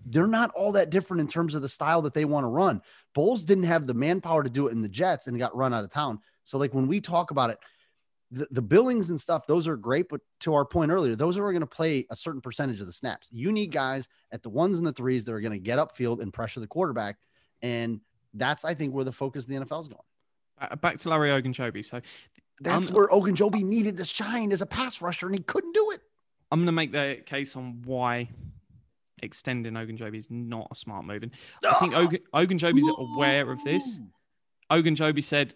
[0.05, 2.81] they're not all that different in terms of the style that they want to run.
[3.13, 5.83] Bowles didn't have the manpower to do it in the Jets and got run out
[5.83, 6.19] of town.
[6.45, 7.59] So like when we talk about it,
[8.31, 10.09] the, the billings and stuff, those are great.
[10.09, 12.93] But to our point earlier, those are going to play a certain percentage of the
[12.93, 13.27] snaps.
[13.31, 13.77] You need mm-hmm.
[13.77, 16.59] guys at the ones and the threes that are going to get upfield and pressure
[16.59, 17.17] the quarterback.
[17.61, 18.01] And
[18.33, 19.99] that's, I think, where the focus of the NFL is going.
[20.61, 21.83] Uh, uh, Back to Larry Ogunjobi.
[21.83, 22.01] So
[22.61, 25.91] That's I'm- where Ogunjobi needed to shine as a pass rusher, and he couldn't do
[25.91, 26.01] it.
[26.51, 28.29] I'm going to make the case on why
[29.21, 31.23] extending Ogunjobi is not a smart move.
[31.23, 31.31] And
[31.67, 31.99] I think ah!
[31.99, 33.99] Ogun, Ogunjobi's aware of this.
[34.71, 35.53] Ogunjobi said,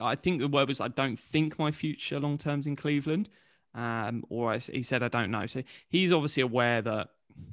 [0.00, 3.28] I, think the word was, I don't think my future long term's in Cleveland.
[3.74, 5.46] Um, or I, he said, I don't know.
[5.46, 7.08] So he's obviously aware that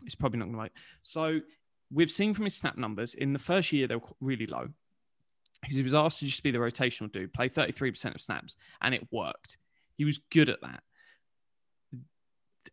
[0.05, 0.71] it's probably not going to work.
[1.01, 1.41] So
[1.91, 4.69] we've seen from his snap numbers in the first year, they were really low.
[5.65, 9.07] He was asked to just be the rotational dude, play 33% of snaps, and it
[9.11, 9.57] worked.
[9.97, 10.83] He was good at that.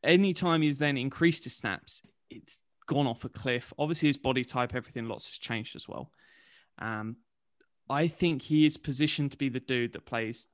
[0.02, 3.72] Anytime he's then increased his snaps, it's gone off a cliff.
[3.78, 6.10] Obviously, his body type, everything, lots has changed as well.
[6.78, 7.16] Um,
[7.89, 10.49] I think he is positioned to be the dude that plays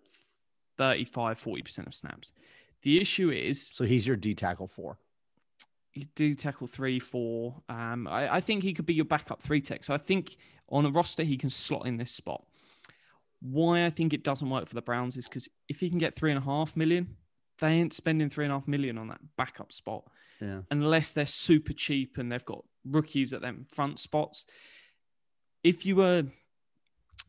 [0.78, 2.32] 35, 40% of snaps.
[2.82, 4.98] The issue is So he's your D tackle four.
[5.94, 7.62] you do tackle three, four.
[7.68, 9.84] Um, I, I think he could be your backup three tech.
[9.84, 10.36] So I think
[10.68, 12.44] on a roster he can slot in this spot.
[13.42, 16.14] Why I think it doesn't work for the Browns is because if he can get
[16.14, 17.16] three and a half million,
[17.58, 20.04] they ain't spending three and a half million on that backup spot
[20.40, 20.60] Yeah.
[20.70, 24.46] unless they're super cheap and they've got rookies at them front spots.
[25.62, 26.24] If you were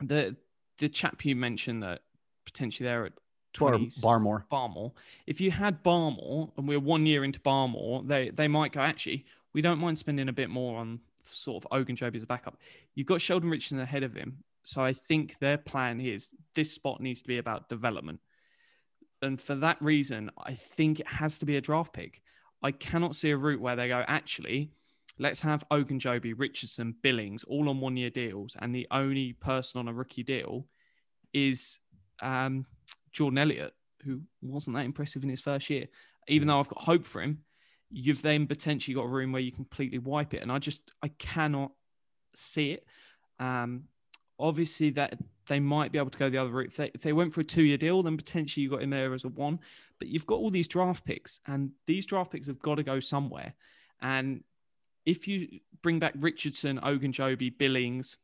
[0.01, 0.35] the
[0.77, 2.01] the chap you mentioned that
[2.45, 3.13] potentially they're at
[3.57, 4.45] Bar- 20, Barmore.
[4.49, 4.93] Barmore.
[5.27, 9.25] If you had Barmore and we're one year into Barmore, they they might go actually
[9.53, 12.57] we don't mind spending a bit more on sort of Ogunjobi as a backup.
[12.95, 17.01] You've got Sheldon Richardson ahead of him, so I think their plan is this spot
[17.01, 18.19] needs to be about development,
[19.21, 22.21] and for that reason, I think it has to be a draft pick.
[22.63, 24.71] I cannot see a route where they go actually.
[25.19, 29.87] Let's have Ogunjobi, Richardson, Billings all on one year deals, and the only person on
[29.87, 30.67] a rookie deal
[31.33, 31.79] is
[32.21, 32.65] um,
[33.11, 35.87] Jordan Elliott, who wasn't that impressive in his first year.
[36.27, 37.39] Even though I've got hope for him,
[37.89, 40.41] you've then potentially got a room where you completely wipe it.
[40.41, 41.71] And I just I cannot
[42.35, 42.85] see it.
[43.39, 43.85] Um,
[44.41, 46.69] obviously that they might be able to go the other route.
[46.69, 48.89] If they, if they went for a two year deal, then potentially you got him
[48.89, 49.59] there as a one.
[49.99, 52.99] But you've got all these draft picks, and these draft picks have got to go
[52.99, 53.53] somewhere.
[54.01, 54.43] And
[55.05, 58.17] if you bring back Richardson, Ogunjobi, Billings,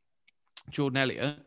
[0.69, 1.37] Jordan Elliott,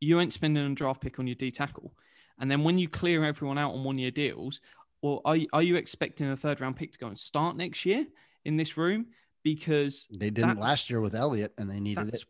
[0.00, 1.92] you ain't spending a draft pick on your D tackle.
[2.38, 4.60] And then when you clear everyone out on one year deals,
[5.02, 7.84] or are you, are you expecting a third round pick to go and start next
[7.86, 8.06] year
[8.44, 9.06] in this room?
[9.42, 12.24] Because They didn't that- last year with Elliott, and they needed it.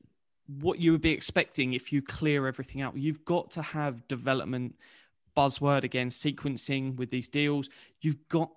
[0.60, 2.96] what you would be expecting if you clear everything out.
[2.96, 4.76] You've got to have development
[5.36, 7.68] buzzword again, sequencing with these deals.
[8.00, 8.50] You've got,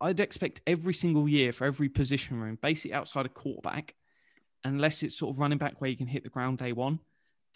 [0.00, 3.94] I'd expect every single year for every position room, basically outside of quarterback,
[4.64, 7.00] unless it's sort of running back where you can hit the ground day one,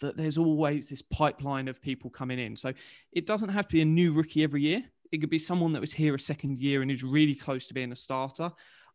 [0.01, 2.55] that there's always this pipeline of people coming in.
[2.55, 2.73] So
[3.11, 4.83] it doesn't have to be a new rookie every year.
[5.11, 7.73] It could be someone that was here a second year and is really close to
[7.73, 8.51] being a starter.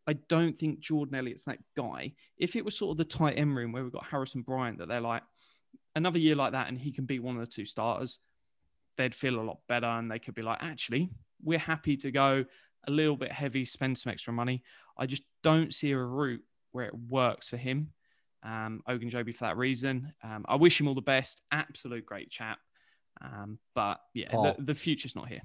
[0.07, 2.13] I don't think Jordan Elliott's that guy.
[2.37, 4.87] If it was sort of the tight end room where we've got Harrison Bryant, that
[4.87, 5.23] they're like
[5.95, 8.19] another year like that and he can be one of the two starters,
[8.97, 11.09] they'd feel a lot better and they could be like, actually,
[11.43, 12.45] we're happy to go
[12.87, 14.63] a little bit heavy, spend some extra money.
[14.97, 17.91] I just don't see a route where it works for him.
[18.43, 20.13] Um, Ogunjobi for that reason.
[20.23, 21.41] Um, I wish him all the best.
[21.51, 22.59] Absolute great chap.
[23.21, 24.55] Um, but yeah, Paul.
[24.57, 25.41] the, the future's not here.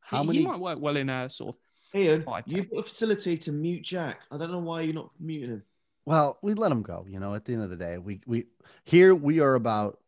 [0.00, 0.38] How he, many?
[0.40, 1.60] he might work well in a sort of
[1.94, 4.20] Iain, Five you've got a facility to mute Jack.
[4.30, 5.62] I don't know why you're not muting him.
[6.06, 7.06] Well, we let him go.
[7.08, 8.46] You know, at the end of the day, we we
[8.84, 9.98] here we are about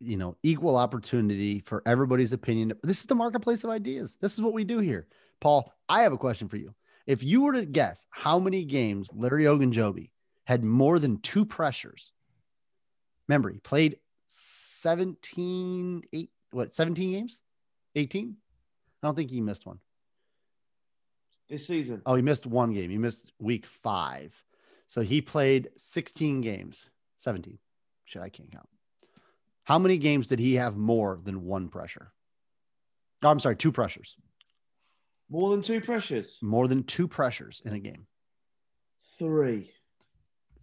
[0.00, 2.72] you know equal opportunity for everybody's opinion.
[2.82, 4.18] This is the marketplace of ideas.
[4.20, 5.06] This is what we do here.
[5.40, 6.74] Paul, I have a question for you.
[7.06, 10.10] If you were to guess how many games Larry Ogunjobi
[10.44, 12.12] had more than two pressures,
[13.28, 17.38] remember he played 17, eight, what 17 games,
[17.94, 18.36] 18.
[19.02, 19.78] I don't think he missed one.
[21.48, 22.90] This season, Oh, he missed one game.
[22.90, 24.34] He missed week five.
[24.88, 27.58] So he played 16 games, 17.
[28.04, 28.68] Shit, I can't count.
[29.64, 32.12] How many games did he have more than one pressure?
[33.22, 34.16] Oh, I'm sorry, two pressures.
[35.28, 36.38] More than two pressures.
[36.40, 38.06] More than two pressures in a game.
[39.18, 39.70] Three.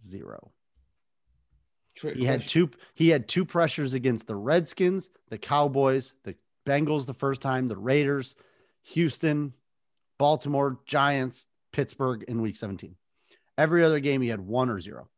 [0.04, 0.52] Zero.
[1.94, 6.34] Trick He had two he had two pressures against the Redskins, the Cowboys, the
[6.66, 8.36] Bengals the first time, the Raiders,
[8.82, 9.52] Houston,
[10.18, 12.96] Baltimore, Giants, Pittsburgh in week 17.
[13.56, 15.08] Every other game he had one or zero.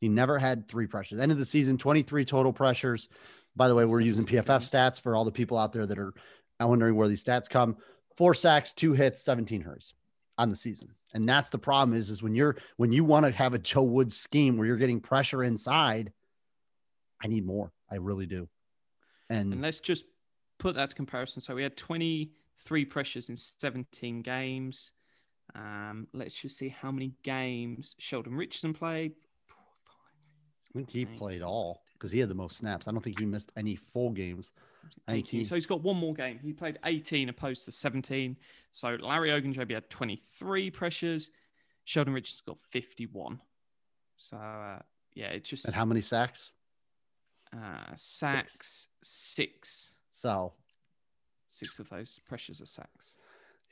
[0.00, 1.20] He never had three pressures.
[1.20, 3.08] End of the season, 23 total pressures.
[3.56, 6.14] By the way, we're using PFF stats for all the people out there that are
[6.58, 7.76] wondering where these stats come.
[8.16, 9.94] Four sacks, two hits, 17 hurries
[10.38, 10.94] on the season.
[11.12, 13.82] And that's the problem is, is when you're when you want to have a Joe
[13.82, 16.12] Woods scheme where you're getting pressure inside,
[17.22, 17.72] I need more.
[17.90, 18.48] I really do.
[19.28, 20.04] And And let's just
[20.58, 21.40] put that to comparison.
[21.40, 24.92] So we had 23 pressures in 17 games.
[25.54, 29.14] Um, let's just see how many games Sheldon Richardson played.
[29.50, 32.86] I think he played all because he had the most snaps.
[32.86, 34.52] I don't think he missed any full games.
[35.08, 35.18] 18.
[35.18, 35.44] 18.
[35.44, 36.38] So he's got one more game.
[36.42, 38.36] He played 18 opposed to 17.
[38.72, 41.30] So Larry Ogunjobi had 23 pressures.
[41.84, 43.40] Sheldon Richardson's got 51.
[44.16, 44.78] So uh,
[45.14, 46.50] yeah, it just And how many sacks?
[47.52, 49.94] uh, sacks six.
[50.10, 50.52] So
[51.48, 53.16] Six of those pressures are sacks.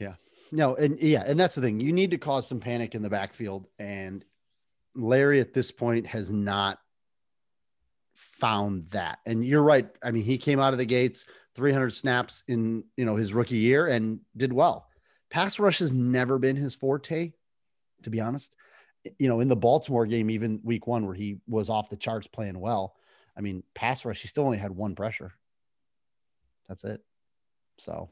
[0.01, 0.15] Yeah.
[0.51, 1.79] No, and yeah, and that's the thing.
[1.79, 3.69] You need to cause some panic in the backfield.
[3.79, 4.25] And
[4.97, 6.81] Larry at this point has not
[8.19, 9.21] found that.
[9.27, 9.89] And you're right.
[10.03, 13.59] I mean, he came out of the gates 300 snaps in you know his rookie
[13.59, 14.89] year and did well.
[15.31, 17.33] Pass rush has never been his forte,
[18.03, 18.55] to be honest.
[19.19, 22.27] You know, in the Baltimore game, even week one, where he was off the charts
[22.27, 22.97] playing well.
[23.37, 25.33] I mean, pass rush, he still only had one pressure.
[26.69, 27.01] That's it.
[27.79, 28.11] So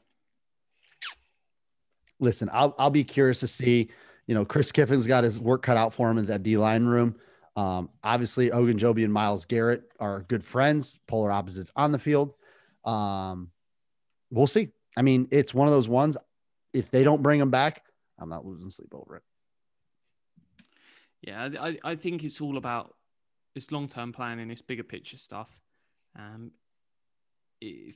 [2.19, 3.89] listen, I'll I'll be curious to see.
[4.25, 6.85] You know, Chris Kiffin's got his work cut out for him in that D line
[6.85, 7.15] room.
[7.57, 12.35] Um, obviously, Ogunjobi and Myles Garrett are good friends, polar opposites on the field.
[12.85, 13.49] Um,
[14.29, 14.69] we'll see.
[14.95, 16.17] I mean, it's one of those ones.
[16.71, 17.83] If they don't bring him back,
[18.19, 19.23] I'm not losing sleep over it.
[21.21, 22.95] Yeah, I, I- think it's all about
[23.55, 25.49] this long term planning, this bigger picture stuff.
[26.15, 26.51] Um,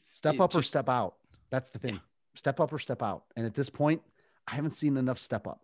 [0.10, 1.18] Step up or step out.
[1.52, 2.02] That's the thing.
[2.34, 3.26] Step up or step out.
[3.36, 4.02] And at this point,
[4.48, 5.62] I haven't seen enough step up.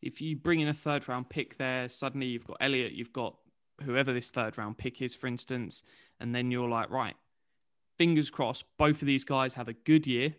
[0.00, 3.36] If you bring in a third round pick there, suddenly you've got Elliot, you've got
[3.82, 5.82] whoever this third round pick is, for instance,
[6.20, 7.14] and then you're like, right,
[7.96, 10.34] fingers crossed, both of these guys have a good year.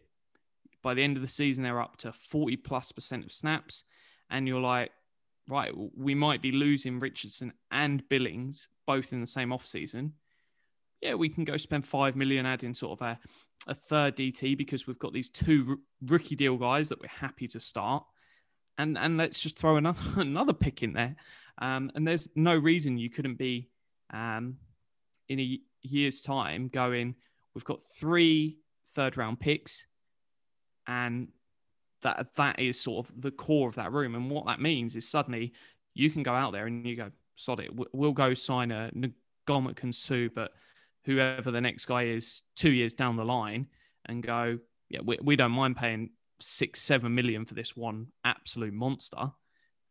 [0.82, 3.84] By the end of the season, they're up to 40 plus percent of snaps.
[4.30, 4.92] And you're like,
[5.50, 10.14] right, we might be losing Richardson and Billings both in the same offseason.
[11.02, 13.20] yeah, we can go spend five million adding sort of a,
[13.68, 15.76] a third DT because we've got these two r-
[16.08, 18.04] rookie deal guys that we're happy to start,
[18.80, 21.16] and and let's just throw another another pick in there.
[21.62, 23.70] Um, and there's no reason you couldn't be
[24.12, 24.56] um,
[25.28, 27.16] in a year's time going.
[27.54, 29.86] We've got three third round picks,
[30.88, 31.28] and
[32.02, 34.16] that that is sort of the core of that room.
[34.16, 35.54] And what that means is suddenly
[35.94, 39.94] you can go out there and you go, sod it, we'll go sign a Ndamukong
[39.94, 40.52] Suh, but
[41.04, 43.68] whoever the next guy is two years down the line
[44.06, 48.74] and go, yeah, we, we don't mind paying six, seven million for this one absolute
[48.74, 49.32] monster.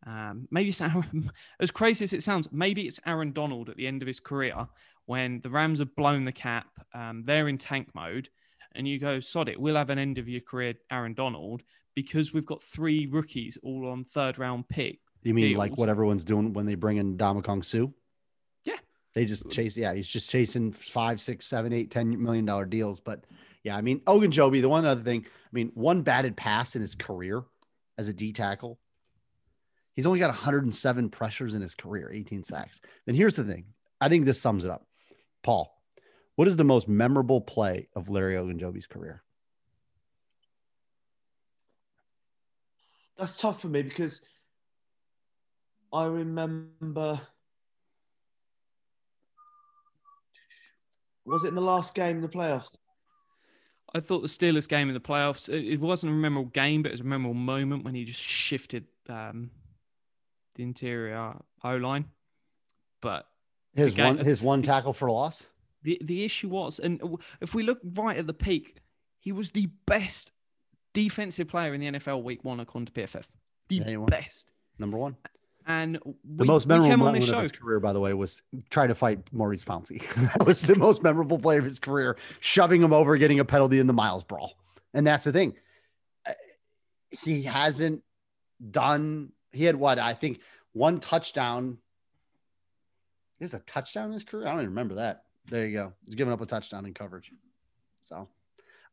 [0.07, 1.31] Um, maybe it's Aaron,
[1.61, 4.69] as crazy as it sounds, maybe it's Aaron Donald at the end of his career
[5.09, 8.29] when the Rams have blown the cap, um, they're in tank mode,
[8.75, 11.63] and you go, sod it, we'll have an end of your career, Aaron Donald,
[11.95, 14.99] because we've got three rookies all on third round pick.
[15.23, 15.59] You mean deals.
[15.59, 17.87] like what everyone's doing when they bring in Ndamukong Suh?
[18.65, 18.77] Yeah.
[19.15, 23.01] They just chase, yeah, he's just chasing five, six, seven, eight, ten million dollar deals.
[23.01, 23.25] But
[23.69, 26.95] yeah, I mean, Ogunjobi, the one other thing, I mean, one batted pass in his
[26.95, 27.45] career
[27.99, 28.79] as a D tackle.
[29.95, 32.81] He's only got 107 pressures in his career, 18 sacks.
[33.07, 33.67] And here's the thing
[34.01, 34.87] I think this sums it up.
[35.43, 35.71] Paul,
[36.37, 39.23] what is the most memorable play of Larry Ogunjobi's career?
[43.19, 44.23] That's tough for me because
[45.93, 47.21] I remember.
[51.27, 52.71] Was it in the last game in the playoffs?
[53.95, 56.91] I thought the Steelers game in the playoffs, it, it wasn't a memorable game, but
[56.91, 59.51] it was a memorable moment when he just shifted um,
[60.57, 61.35] the interior
[61.65, 62.07] O line.
[63.01, 63.27] But
[63.75, 65.49] His game- one, his one tackle for loss.
[65.83, 67.01] the, the issue was, and
[67.41, 68.77] if we look right at the peak,
[69.21, 70.33] he was the best
[70.93, 73.27] defensive player in the NFL week one according to PFF.
[73.69, 74.51] The Yeah, best.
[74.79, 75.17] Number one.
[75.69, 77.41] And The most memorable on moment this of show.
[77.41, 80.01] his career, by the way, was trying to fight Maurkice Pouncey.
[80.33, 83.79] that was the most memorable play of his career, shoving him over, getting a penalty
[83.79, 84.55] in the Myles brawl.
[84.95, 85.55] And that's the thing.
[86.27, 86.33] Uh,
[87.23, 88.03] He hasn't
[88.71, 89.99] done, he had what?
[89.99, 90.41] I think
[90.73, 91.77] one touchdown.
[93.39, 94.47] He has a touchdown in his career.
[94.47, 95.25] I don't even remember that.
[95.51, 95.93] There you go.
[96.07, 97.31] He's giving up a touchdown in coverage.
[98.01, 98.27] So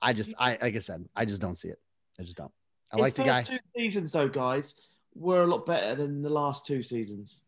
[0.02, 1.80] I just, I, like I said, I just don't see it.
[2.20, 2.52] I just don't.
[2.92, 3.44] I His like the guy.
[3.44, 4.80] two seasons, though, guys,
[5.16, 7.42] were a lot better than the last two seasons.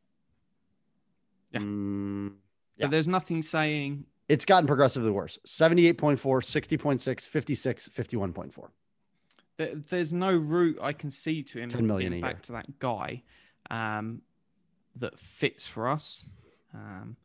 [1.51, 1.59] Yeah.
[1.59, 2.34] Mm,
[2.78, 2.88] But Yeah.
[2.89, 8.70] there's nothing saying it's gotten progressively worse 78.4 60.6 56 51.4
[9.57, 12.34] that there's no route I can see to him 10 million getting a year.
[12.36, 13.24] back to that guy
[13.72, 14.22] um,
[14.99, 16.28] that fits for us.
[16.74, 17.15] Um,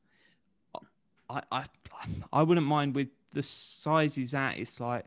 [1.28, 1.64] I, I
[2.32, 4.58] I wouldn't mind with the size he's at.
[4.58, 5.04] It's like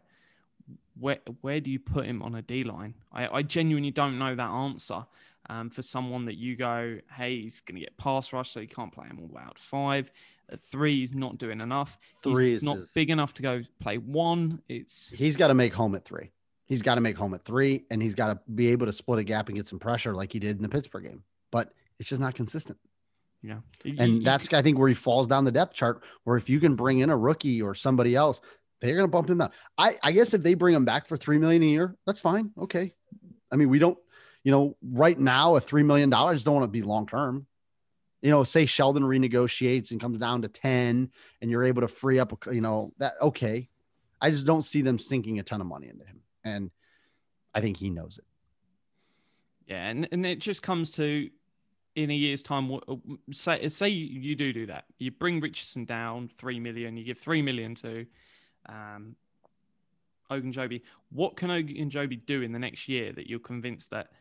[1.00, 2.96] where where do you put him on a D line?
[3.12, 5.06] I, I genuinely don't know that answer.
[5.48, 8.68] Um, for someone that you go, hey, he's going to get pass rush, so you
[8.68, 10.12] can't play him all the way out five.
[10.50, 12.00] At three, he's not doing enough.
[12.24, 14.64] Three he's is not his- big enough to go play one.
[14.68, 16.32] It's he's got to make home at three
[16.68, 19.20] he's got to make home at three and he's got to be able to split
[19.20, 22.10] a gap and get some pressure like he did in the pittsburgh game but it's
[22.10, 22.78] just not consistent
[23.44, 26.50] yeah, and you- that's i think where he falls down the depth chart where if
[26.50, 28.42] you can bring in a rookie or somebody else
[28.80, 31.18] they're going to bump him down i i guess if they bring him back for
[31.18, 32.94] three million a year that's fine okay
[33.52, 33.98] i mean we don't
[34.44, 37.46] you know right now a three million dollars don't want to be long term
[38.22, 41.10] you know say sheldon renegotiates and comes down to 10
[41.42, 43.70] and you're able to free up you know that okay
[44.22, 46.72] i just don't see them sinking a ton of money into him and
[47.54, 48.26] i think he knows it
[49.68, 51.30] Yeah, and, and it just comes to
[51.96, 52.80] in a year's time.
[53.32, 54.86] Say say you, you do do that.
[55.00, 56.98] You bring Richardson down three million.
[56.98, 58.06] You give three million to
[58.68, 59.16] um,
[60.32, 60.82] Ogunjobi.
[61.12, 64.12] What can Ogunjobi do in the next year that you're convinced that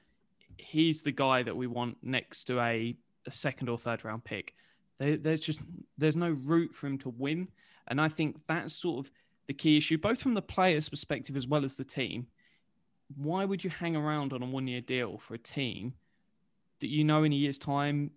[0.59, 4.55] he's the guy that we want next to a, a second or third round pick?
[4.99, 5.61] There, there's just
[5.99, 7.49] there's no route for him to win,
[7.89, 9.13] and I think that's sort of
[9.47, 12.27] the key issue, both from the player's perspective as well as the team
[13.17, 15.95] why would you hang around on a one year deal for a team
[16.81, 18.11] that you know in a year's time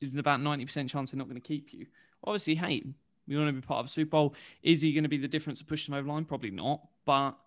[0.00, 1.86] is about 90% chance they're not going to keep you?
[2.24, 2.84] Obviously, hey,
[3.30, 4.34] we want to be part of a Super Bowl.
[4.62, 6.24] Is he going to be the difference to push them over the line?
[6.24, 6.86] Probably not.
[7.04, 7.38] But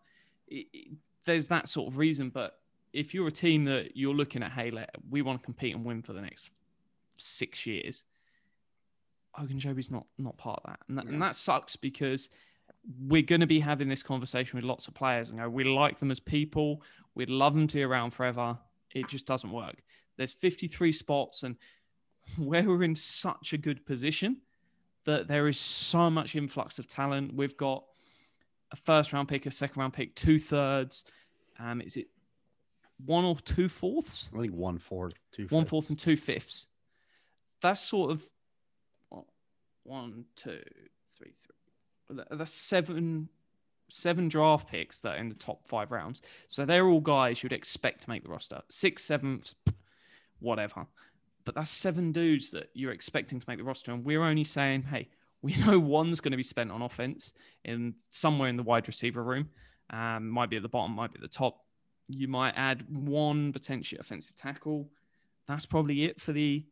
[0.47, 2.29] it, it- there's that sort of reason.
[2.29, 2.57] But
[2.91, 5.85] if you're a team that you're looking at, hey, let, we want to compete and
[5.85, 6.51] win for the next
[7.17, 8.03] six years,
[9.39, 10.79] Ogunjobi's not not part of that.
[10.87, 12.29] And that, and that sucks because
[12.99, 15.99] we're going to be having this conversation with lots of players and go, we like
[15.99, 16.81] them as people.
[17.15, 18.57] We'd love them to be around forever.
[18.93, 19.81] It just doesn't work.
[20.17, 21.55] There's 53 spots, and
[22.37, 24.41] where we're in such a good position
[25.05, 27.33] that there is so much influx of talent.
[27.33, 27.83] We've got
[28.71, 31.05] a first round pick, a second round pick, two thirds.
[31.59, 32.07] Um, is it
[33.05, 34.29] one or two fourths?
[34.35, 36.67] i think one fourth two One fourth and two fifths.
[37.61, 38.25] That's sort of
[39.83, 40.61] one, two,
[41.17, 43.29] three, three, that's seven
[43.89, 46.21] seven draft picks that are in the top five rounds.
[46.47, 48.61] So they're all guys you'd expect to make the roster.
[48.69, 49.53] Six, seventh,
[50.39, 50.87] whatever.
[51.45, 54.83] But that's seven dudes that you're expecting to make the roster, and we're only saying,
[54.83, 55.09] hey,
[55.41, 57.33] we know one's going to be spent on offense
[57.63, 59.49] in somewhere in the wide receiver room.
[59.89, 61.59] Um, might be at the bottom, might be at the top.
[62.07, 64.89] You might add one potentially offensive tackle.
[65.47, 66.65] That's probably it for the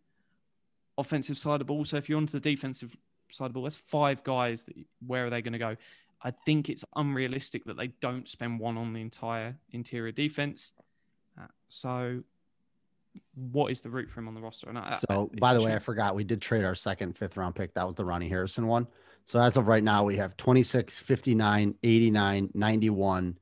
[0.98, 1.86] offensive side of the ball.
[1.86, 2.96] So if you're onto the defensive
[3.30, 4.64] side of the ball, that's five guys.
[4.64, 5.76] That, where are they going to go?
[6.24, 10.74] I think it's unrealistic that they don't spend one on the entire interior defense.
[11.40, 12.24] Uh, so,
[13.36, 14.70] what is the route for him on the roster?
[14.70, 17.18] And I, So, I- by the it's way, I forgot we did trade our second,
[17.18, 17.74] fifth round pick.
[17.74, 18.88] That was the Ronnie Harrison one.
[19.26, 23.38] So, as of right now, we have 26, 59, 89, 91.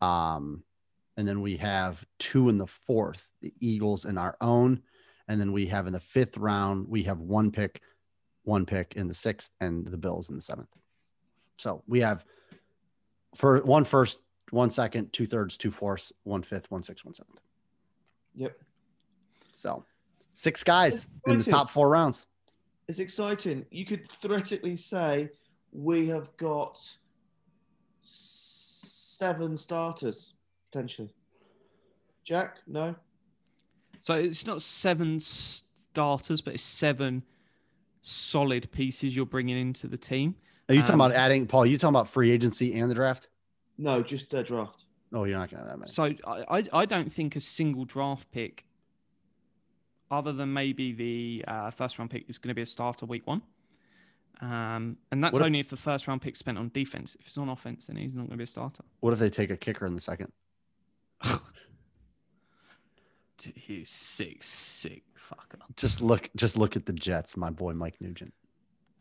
[0.00, 0.64] Um,
[1.16, 4.82] and then we have two in the fourth, the Eagles and our own.
[5.28, 7.80] And then we have in the fifth round, we have one pick,
[8.42, 10.70] one pick in the sixth, and the Bills in the seventh.
[11.56, 12.24] So we have
[13.36, 14.18] for one first,
[14.50, 17.38] one second, two thirds, two fourths, one fifth, one sixth, one seventh.
[18.34, 18.56] Yep.
[19.60, 19.84] So
[20.34, 22.26] six guys in the top four rounds.
[22.88, 23.66] It's exciting.
[23.70, 25.30] You could theoretically say
[25.70, 26.80] we have got
[28.00, 30.34] seven starters
[30.70, 31.12] potentially.
[32.24, 32.94] Jack, no.
[34.02, 37.22] So it's not seven starters, but it's seven
[38.02, 40.36] solid pieces you're bringing into the team.
[40.68, 41.64] Are you talking Um, about adding Paul?
[41.64, 43.28] Are You talking about free agency and the draft?
[43.76, 44.84] No, just their draft.
[45.12, 45.90] Oh, you're not gonna have that many.
[45.90, 48.64] So I, I, I don't think a single draft pick,
[50.10, 53.26] other than maybe the uh, first round pick, is going to be a starter week
[53.26, 53.42] one.
[54.40, 57.16] Um, and that's if- only if the first round pick's spent on defense.
[57.20, 58.82] If it's on offense, then he's not going to be a starter.
[59.00, 60.32] What if they take a kicker in the second?
[63.38, 65.60] Dude, You sick, sick fucker.
[65.76, 68.32] Just look, just look at the Jets, my boy Mike Nugent.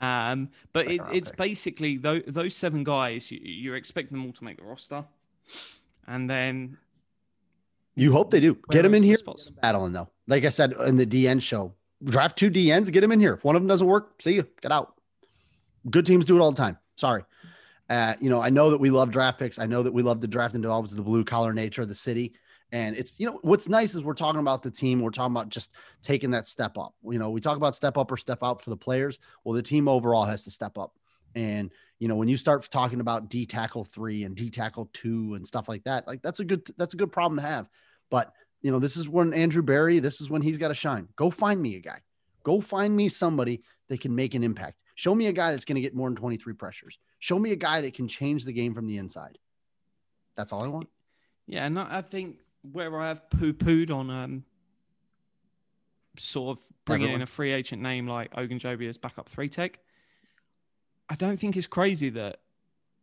[0.01, 1.38] Um, but it, it's pick.
[1.38, 3.32] basically those, those seven guys.
[3.32, 5.03] You, you're expecting them all to make the roster,
[6.07, 6.78] and then
[8.00, 8.54] You hope they do.
[8.54, 9.47] Where Get them in else are the here.
[9.47, 11.74] 'em Battling though, like I said in the DN show,
[12.04, 12.91] draft two DNs.
[12.91, 13.34] Get them in here.
[13.34, 14.47] If one of them doesn't work, see you.
[14.62, 14.95] Get out.
[15.89, 16.78] Good teams do it all the time.
[16.95, 17.24] Sorry.
[17.89, 19.58] Uh, you know, I know that we love draft picks.
[19.58, 21.95] I know that we love the draft and develops the blue collar nature of the
[21.95, 22.34] city.
[22.72, 25.02] And it's, you know, what's nice is we're talking about the team.
[25.02, 25.72] We're talking about just
[26.04, 26.93] taking that step up.
[27.04, 29.18] You know, we talk about step up or step out for the players.
[29.43, 30.93] Well, the team overall has to step up.
[31.34, 35.34] And, you know, when you start talking about D tackle three and D tackle two
[35.34, 37.68] and stuff like that, like that's a good, that's a good problem to have.
[38.10, 41.07] But, you know, this is when Andrew Berry, this is when he's got to shine.
[41.16, 41.99] Go find me a guy.
[42.43, 44.80] Go find me somebody that can make an impact.
[44.95, 46.97] Show me a guy that's going to get more than 23 pressures.
[47.20, 49.38] Show me a guy that can change the game from the inside.
[50.36, 50.89] That's all I want.
[51.47, 52.38] Yeah, and I think
[52.72, 54.43] where I have poo pooed on um,
[56.18, 59.80] sort of bringing in a free agent name like Ogunjobi as backup three tech,
[61.10, 62.41] I don't think it's crazy that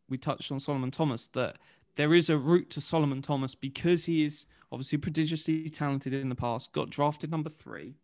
[0.08, 1.56] we touched on Solomon Thomas, that
[1.96, 6.34] there is a route to Solomon Thomas because he is obviously prodigiously talented in the
[6.34, 7.94] past, got drafted number three,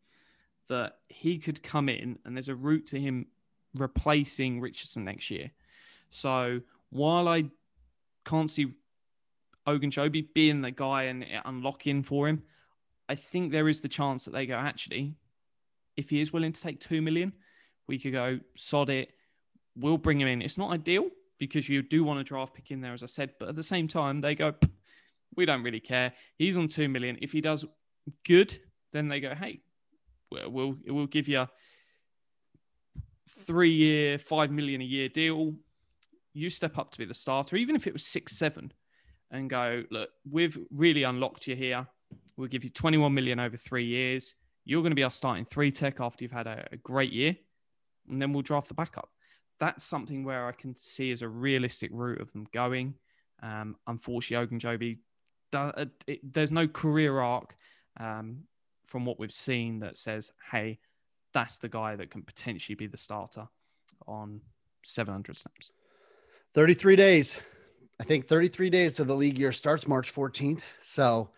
[0.69, 3.27] that he could come in and there's a route to him
[3.75, 5.51] replacing Richardson next year.
[6.11, 6.61] So
[6.91, 7.45] while I
[8.25, 8.75] can't see
[9.67, 12.43] Ogunjobi being the guy and unlocking for him,
[13.09, 15.15] I think there is the chance that they go, actually,
[15.97, 17.33] if he is willing to take two million,
[17.87, 19.13] we could go sod it.
[19.77, 20.43] We'll bring him in.
[20.43, 21.09] It's not ideal
[21.39, 23.63] because you do want a draft pick in there, as I said, but at the
[23.63, 24.71] same time, they go, "Pff,
[25.37, 26.13] we don't really care.
[26.37, 27.19] He's on two million.
[27.23, 27.65] If he does
[28.25, 28.59] good,
[28.93, 29.61] then they go, hey,
[30.31, 31.51] we'll we'll, give you a
[33.29, 35.55] three year, five million a year deal.
[36.35, 38.73] You step up to be the starter, even if it was six, seven,
[39.31, 41.87] and go, look, we've really unlocked you here.
[42.37, 44.35] We'll give you 21 million over three years.
[44.65, 47.37] You're going to be our starting three tech after you've had a, a great year.
[48.09, 49.11] And then we'll draft the backup.
[49.61, 52.95] That's something where I can see as a realistic route of them going.
[53.43, 54.99] Um, unfortunately, Ogunjobi,
[55.55, 57.55] uh, it, there's no career arc
[57.99, 58.45] um,
[58.87, 60.79] from what we've seen that says, hey,
[61.33, 63.49] that's the guy that can potentially be the starter
[64.07, 64.41] on
[64.85, 65.71] 700 snaps.
[66.55, 67.41] 33 days.
[68.01, 70.61] I think 33 days to the league year starts March 14th.
[70.81, 71.31] So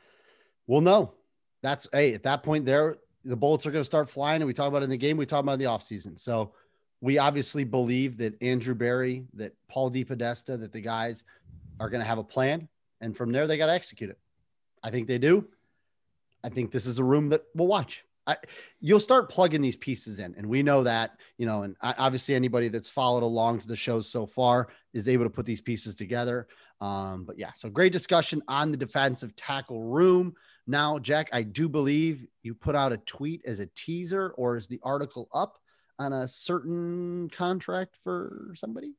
[0.67, 1.15] we'll know.
[1.63, 4.43] That's hey, at that point there, the bullets are going to start flying.
[4.43, 6.19] And we talk about in the game, we talk about in the offseason.
[6.19, 6.53] So
[7.01, 10.05] we obviously believe that Andrew Berry, that Paul D.
[10.05, 11.25] DePodesta, that the guys
[11.81, 12.69] are going to have a plan.
[13.01, 14.19] And from there, they got to execute it.
[14.83, 15.47] I think they do.
[16.43, 18.05] I think this is a room that we'll watch.
[18.27, 18.37] I,
[18.81, 22.69] you'll start plugging these pieces in, and we know that, you know, and obviously anybody
[22.69, 26.47] that's followed along to the shows so far is able to put these pieces together.
[26.81, 30.35] Um, but yeah, so great discussion on the defensive tackle room.
[30.67, 34.69] Now, Jack, I do believe you put out a tweet as a teaser, or is
[34.69, 35.59] the article up
[35.99, 38.95] on a certain contract for somebody?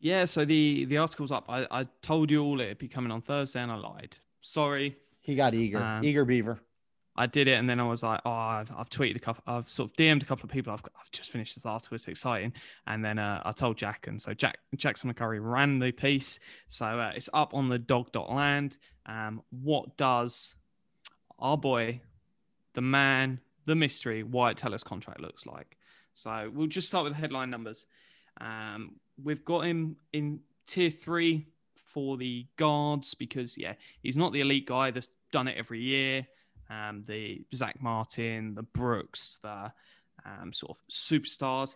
[0.00, 1.46] Yeah, so the the article's up.
[1.48, 4.16] I, I told you all it'd be coming on Thursday, and I lied.
[4.40, 6.60] Sorry, He got eager, Um, eager beaver.
[7.16, 9.68] I did it, and then I was like, oh, I've, I've tweeted a couple, I've
[9.68, 10.72] sort of DM'd a couple of people.
[10.72, 11.96] I've, I've just finished this article.
[11.96, 12.52] It's exciting,
[12.86, 16.38] and then uh, I told Jack, and so Jack Jackson McCurry ran the piece.
[16.68, 18.78] So uh, it's up on the dog dog.land.
[19.06, 20.54] Um, what does
[21.40, 22.00] our boy,
[22.74, 25.76] the man, the mystery, Wyatt Teller's contract looks like?
[26.14, 27.86] So we'll just start with the headline numbers.
[28.40, 34.40] Um, we've got him in tier three for the guards because yeah, he's not the
[34.40, 36.26] elite guy that's done it every year.
[36.70, 39.72] Um, the Zack Martin, the Brooks, the
[40.24, 41.74] um, sort of superstars.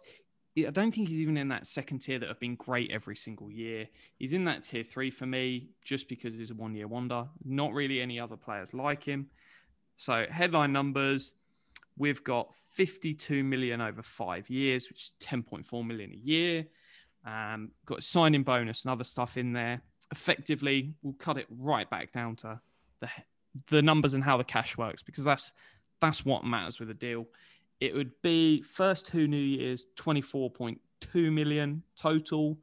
[0.59, 3.51] I don't think he's even in that second tier that have been great every single
[3.51, 3.89] year.
[4.19, 7.27] He's in that tier three for me just because he's a one year wonder.
[7.43, 9.31] Not really any other players like him.
[9.97, 11.33] So headline numbers,
[11.97, 16.67] we've got 52 million over five years, which is 10.4 million a year.
[17.25, 19.83] Um, got a signing bonus and other stuff in there.
[20.11, 22.61] Effectively, we'll cut it right back down to
[23.01, 23.09] the
[23.69, 25.53] the numbers and how the cash works because that's
[26.01, 27.27] that's what matters with a deal.
[27.81, 32.59] It would be first two New Years, 24.2 million total.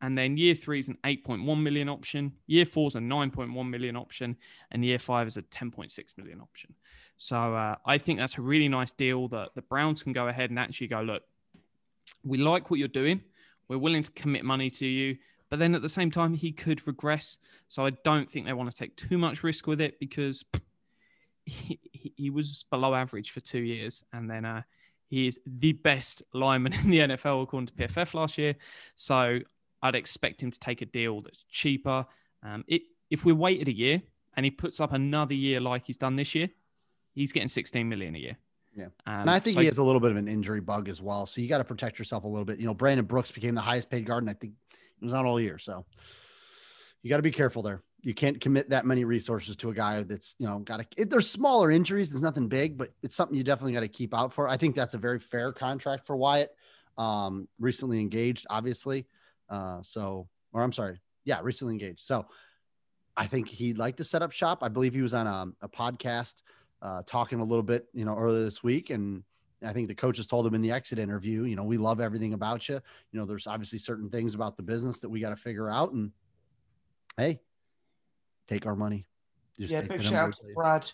[0.00, 2.32] And then year three is an 8.1 million option.
[2.46, 4.36] Year four is a 9.1 million option.
[4.70, 6.74] And year five is a 10.6 million option.
[7.16, 10.50] So uh, I think that's a really nice deal that the Browns can go ahead
[10.50, 11.22] and actually go, look,
[12.22, 13.22] we like what you're doing.
[13.68, 15.16] We're willing to commit money to you.
[15.50, 17.38] But then at the same time, he could regress.
[17.68, 20.44] So I don't think they want to take too much risk with it because
[21.44, 24.02] he, he- was below average for two years.
[24.12, 24.62] And then uh,
[25.08, 28.56] he is the best lineman in the NFL according to PFF last year.
[28.94, 29.38] So
[29.82, 32.06] I'd expect him to take a deal that's cheaper.
[32.42, 34.02] Um, it, if we waited a year
[34.36, 36.50] and he puts up another year like he's done this year,
[37.14, 38.36] he's getting 16 million a year.
[38.78, 38.86] Yeah.
[39.06, 41.02] Um, And I think so- he has a little bit of an injury bug as
[41.02, 41.26] well.
[41.26, 42.60] So you got to protect yourself a little bit.
[42.60, 45.24] You know, Brandon Brooks became the highest paid guard, and I think it was not
[45.24, 45.58] all year.
[45.58, 45.84] So
[47.02, 47.82] you got to be careful there.
[48.02, 51.28] You can't commit that many resources to a guy that's, you know, got to, there's
[51.28, 52.10] smaller injuries.
[52.10, 54.48] There's nothing big, but it's something you definitely got to keep out for.
[54.48, 56.54] I think that's a very fair contract for Wyatt.
[56.96, 59.06] Um, recently engaged, obviously.
[59.50, 61.00] Uh, so, or I'm sorry.
[61.24, 62.00] Yeah, recently engaged.
[62.00, 62.26] So
[63.16, 64.62] I think he'd like to set up shop.
[64.62, 66.42] I believe he was on a, a podcast
[66.82, 68.90] uh, talking a little bit, you know, earlier this week.
[68.90, 69.22] And
[69.64, 72.34] I think the coaches told him in the exit interview, you know, we love everything
[72.34, 72.80] about you.
[73.12, 75.92] You know, there's obviously certain things about the business that we got to figure out.
[75.92, 76.12] And
[77.16, 77.40] hey,
[78.46, 79.06] take our money.
[79.58, 80.54] Just yeah, big shout out to.
[80.54, 80.90] Brad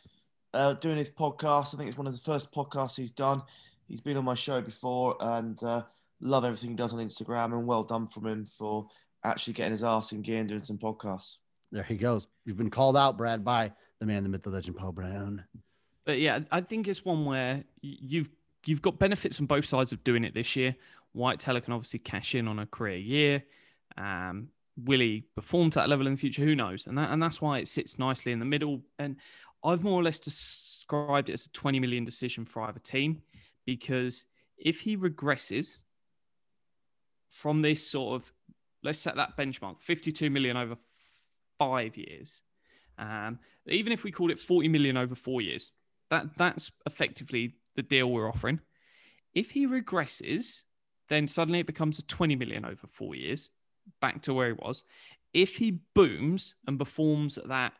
[0.54, 1.74] uh, doing his podcast.
[1.74, 3.42] I think it's one of the first podcasts he's done.
[3.86, 5.82] He's been on my show before and uh,
[6.20, 8.86] love everything he does on Instagram and well done from him for
[9.22, 11.36] actually getting his ass in gear and doing some podcasts.
[11.70, 12.28] There he goes.
[12.44, 15.44] You've been called out, Brad, by the man, the myth, the legend, Paul Brown.
[16.04, 18.30] But yeah, I think it's one where you've
[18.66, 20.76] you've got benefits on both sides of doing it this year.
[21.12, 23.44] Wyatt Teller can obviously cash in on a career year.
[23.96, 26.42] Um, will he perform to that level in the future?
[26.42, 26.86] Who knows?
[26.86, 28.82] And that and that's why it sits nicely in the middle.
[28.98, 29.16] And
[29.64, 33.22] I've more or less described it as a 20 million decision for either team
[33.64, 34.26] because
[34.58, 35.80] if he regresses
[37.30, 38.32] from this sort of
[38.82, 40.76] let's set that benchmark 52 million over
[41.58, 42.42] five years
[42.98, 45.72] um, even if we call it 40 million over four years
[46.14, 48.60] that that's effectively the deal we're offering.
[49.34, 50.62] If he regresses
[51.08, 53.50] then suddenly it becomes a 20 million over four years
[54.00, 54.84] back to where he was.
[55.34, 57.74] If he booms and performs at that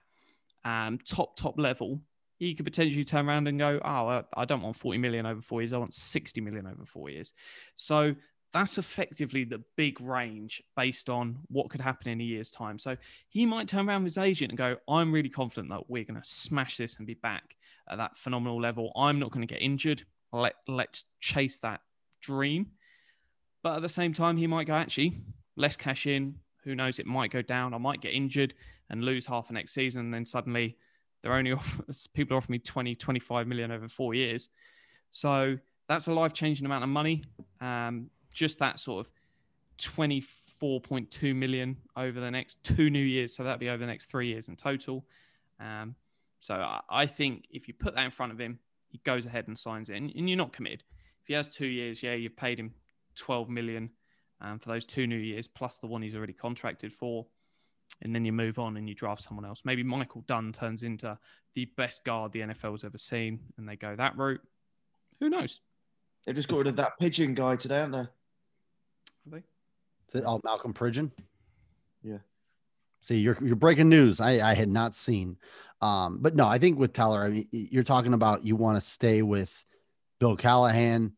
[0.65, 2.01] um, top top level
[2.39, 5.41] he could potentially turn around and go oh I- i don't want 40 million over
[5.41, 5.73] four years.
[5.73, 7.33] I want 60 million over four years.
[7.75, 8.15] So
[8.55, 12.79] that's effectively the big range based on what could happen in a year's time.
[12.79, 12.97] So
[13.29, 16.23] he might turn around with his agent and go, I'm really confident that we're going
[16.23, 17.57] to smash this and be back
[17.91, 18.93] at that phenomenal level.
[18.95, 20.05] I'm not going to get injured.
[20.33, 21.81] Let, let's chase that
[22.23, 22.69] dream.
[23.65, 25.19] But at the same time, he might go, actually,
[25.57, 26.37] less cash in.
[26.63, 27.01] Who knows?
[27.01, 27.75] It might go down.
[27.75, 28.55] I might get injured
[28.89, 30.03] and lose half the next season.
[30.03, 30.77] And then suddenly
[31.23, 31.81] they're only off,
[32.15, 34.49] people offer me 20, 25 million over four years.
[35.11, 37.25] So that's a life changing amount of money.
[37.61, 39.13] Um, just that sort of
[39.79, 43.35] 24.2 million over the next two new years.
[43.35, 45.07] So that'd be over the next three years in total.
[45.59, 45.95] Um,
[46.41, 48.59] so I, I think if you put that in front of him,
[48.91, 50.85] he goes ahead and signs it, and, and you're not committed.
[51.23, 52.75] If he has two years, yeah, you've paid him
[53.17, 53.91] 12 million
[54.41, 57.27] um, for those two new years plus the one he's already contracted for.
[58.03, 59.63] And then you move on and you draft someone else.
[59.65, 61.19] Maybe Michael Dunn turns into
[61.55, 64.41] the best guard the NFL's ever seen, and they go that route.
[65.21, 65.61] Who knows?
[66.27, 68.09] They've just got rid of that pigeon guy today, haven't they?
[70.15, 70.29] Have they?
[70.29, 71.11] Oh, Malcolm Pridgen.
[72.03, 72.19] Yeah.
[73.01, 74.21] See, you're you're breaking news.
[74.21, 75.37] I I had not seen.
[75.81, 78.81] Um, but no, I think with Teller, I mean, you're talking about you want to
[78.81, 79.65] stay with
[80.19, 81.13] Bill Callahan,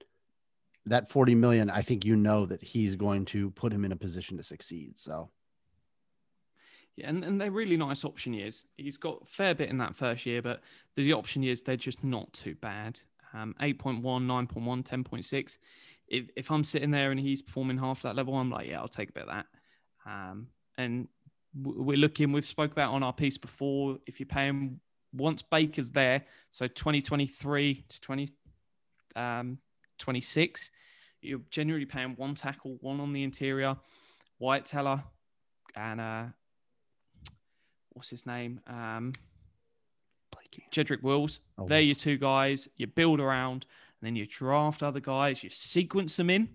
[0.87, 3.97] that 40 million, I think you know that he's going to put him in a
[3.97, 4.99] position to succeed.
[4.99, 5.31] So
[6.97, 8.67] Yeah, and, and they're really nice option years.
[8.77, 10.61] He's got a fair bit in that first year, but
[10.95, 13.01] the option years, they're just not too bad.
[13.35, 15.59] Um, 8.1, 9.1, 10.6.
[16.09, 18.89] If, if I'm sitting there and he's performing half that level, I'm like, yeah, I'll
[18.89, 19.47] take a bit of that.
[20.07, 20.49] Um,
[20.79, 21.09] and
[21.55, 24.81] we're looking, we've spoke about on our piece before, if you pay him
[25.13, 28.29] once Baker's there, so 2023 to 20,
[29.17, 29.59] um,
[29.99, 30.71] 26,
[31.23, 33.77] you're generally paying one tackle, one on the interior,
[34.39, 35.03] Wyatt Teller,
[35.75, 36.25] and uh,
[37.93, 38.61] what's his name?
[38.67, 39.13] Um,
[40.71, 41.41] Jedrick Wills.
[41.59, 42.69] Oh, They're your two guys.
[42.77, 43.67] You build around,
[44.07, 45.43] and then you draft other guys.
[45.43, 46.51] You sequence them in,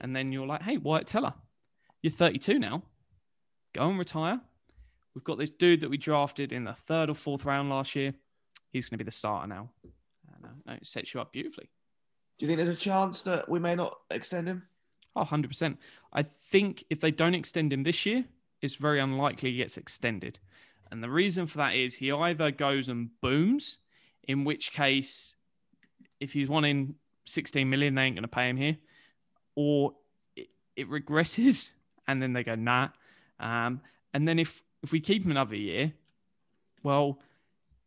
[0.00, 1.34] and then you're like, "Hey, Wyatt Teller,
[2.02, 2.82] you're 32 now.
[3.72, 4.40] Go and retire.
[5.14, 8.14] We've got this dude that we drafted in the third or fourth round last year.
[8.72, 9.70] He's going to be the starter now.
[10.34, 11.70] And, uh, no, it sets you up beautifully.
[12.36, 14.64] Do you think there's a chance that we may not extend him?
[15.14, 15.76] Oh, 100%.
[16.12, 18.24] I think if they don't extend him this year,
[18.60, 20.40] it's very unlikely he gets extended.
[20.90, 23.78] And the reason for that is he either goes and booms,
[24.24, 25.36] in which case,
[26.20, 26.94] if he's wanting
[27.24, 28.76] 16 million, they ain't going to pay him here,
[29.54, 29.94] or
[30.36, 31.72] it, it regresses
[32.08, 32.88] and then they go, nah.
[33.38, 33.80] Um,
[34.12, 35.92] and then if, if we keep him another year,
[36.82, 37.18] well,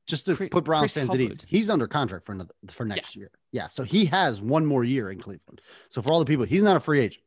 [0.07, 2.85] just to Chris- put Browns Chris fans at ease, he's under contract for another for
[2.85, 3.31] next year.
[3.51, 5.61] Yeah, so he has one more year in Cleveland.
[5.89, 7.23] So for all the people, he's not a free agent.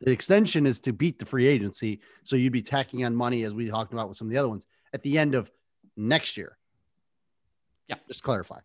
[0.00, 3.54] The extension is to beat the free agency, so you'd be tacking on money as
[3.54, 5.50] we talked about with some of the other ones at the end of
[5.96, 6.56] next year.
[7.88, 7.96] Yeah.
[8.08, 8.58] just clarify.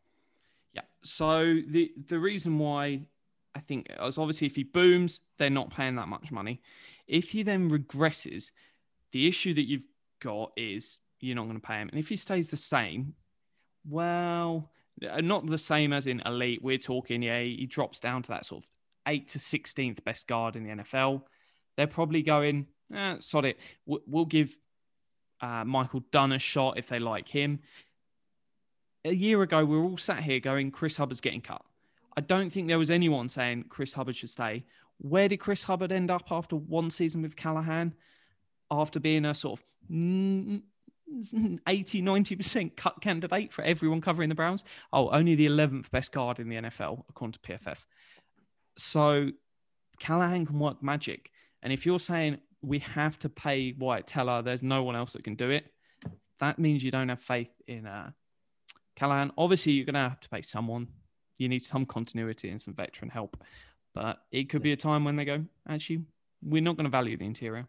[1.04, 3.02] So the the reason why
[3.56, 6.62] I think is obviously if he booms, they're not paying that much money.
[7.08, 8.52] If he then regresses,
[9.12, 9.88] the issue that you've
[10.20, 11.90] got is you're not going to pay him.
[11.90, 13.14] And if he stays the same,
[13.88, 14.72] well,
[15.08, 16.64] uh, not the same as in elite.
[16.64, 18.70] We're talking, yeah, he drops down to that sort of
[19.08, 21.24] eight to sixteenth best guard in the NFL.
[21.76, 23.60] They're probably going, eh, sod it.
[23.86, 24.56] We'll, we'll give
[25.42, 27.60] uh, Michael Dunn a shot if they like him
[29.06, 31.64] a year ago, we were all sat here going, Chris Hubbard's getting cut.
[32.16, 34.66] I don't think there was anyone saying Chris Hubbard should stay.
[34.98, 37.94] Where did Chris Hubbard end up after one season with Callahan?
[38.70, 40.62] After being a sort of mm,
[41.68, 44.64] 80, 90% cut candidate for everyone covering the Browns?
[44.94, 47.80] Oh, only the 11th best guard in the NFL, according to PFF.
[48.78, 49.30] So
[50.00, 51.32] Callahan can work magic.
[51.64, 55.24] And if you're saying we have to pay Wyatt Teller, there's no one else that
[55.24, 55.66] can do it,
[56.40, 58.12] that means you don't have faith in uh,
[59.02, 59.32] Callahan.
[59.36, 60.88] Obviously, you're going to have to pay someone.
[61.40, 63.44] You need some continuity and some veteran help.
[63.96, 66.04] But it could be a time when they go, actually,
[66.44, 67.68] we're not going to value the interior.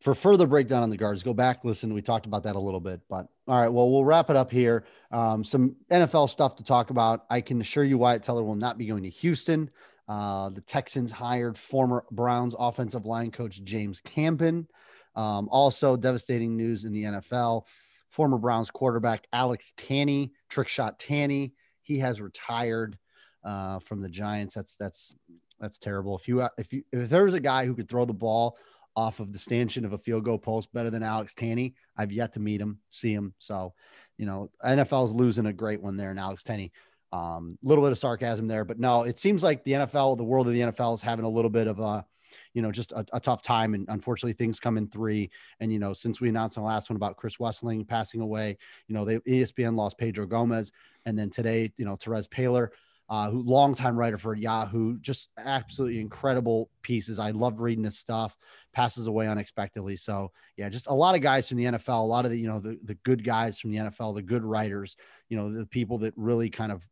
[0.00, 1.92] for further breakdown on the guards, go back, listen.
[1.92, 3.68] We talked about that a little bit, but all right.
[3.68, 4.84] Well, we'll wrap it up here.
[5.10, 7.24] Um, some NFL stuff to talk about.
[7.28, 9.70] I can assure you, Wyatt Teller will not be going to Houston.
[10.06, 14.68] Uh, the Texans hired former Browns offensive line coach James Campen.
[15.16, 17.64] Um, also, devastating news in the NFL.
[18.10, 21.52] Former Browns quarterback Alex Tanney, trick shot Tanney,
[21.82, 22.96] he has retired
[23.44, 24.54] uh, from the Giants.
[24.54, 25.14] That's that's
[25.60, 26.16] that's terrible.
[26.16, 28.56] If you if you if there's a guy who could throw the ball
[28.96, 32.34] off of the stanchion of a field goal post better than Alex Tanney, I've yet
[32.34, 33.34] to meet him, see him.
[33.40, 33.74] So,
[34.16, 36.70] you know, NFL's losing a great one there in Alex Tanney.
[37.12, 40.24] A um, little bit of sarcasm there, but no, it seems like the NFL, the
[40.24, 42.04] world of the NFL is having a little bit of a,
[42.52, 43.74] you know, just a, a tough time.
[43.74, 45.30] And unfortunately, things come in three.
[45.60, 48.56] And, you know, since we announced the last one about Chris Wesseling passing away,
[48.88, 50.72] you know, they ESPN lost Pedro Gomez.
[51.06, 52.68] And then today, you know, Terez Paylor,
[53.10, 57.18] uh, who longtime writer for Yahoo, just absolutely incredible pieces.
[57.18, 58.36] I loved reading his stuff.
[58.72, 59.96] Passes away unexpectedly.
[59.96, 62.48] So yeah, just a lot of guys from the NFL, a lot of the you
[62.48, 64.96] know the the good guys from the NFL, the good writers,
[65.28, 66.88] you know the people that really kind of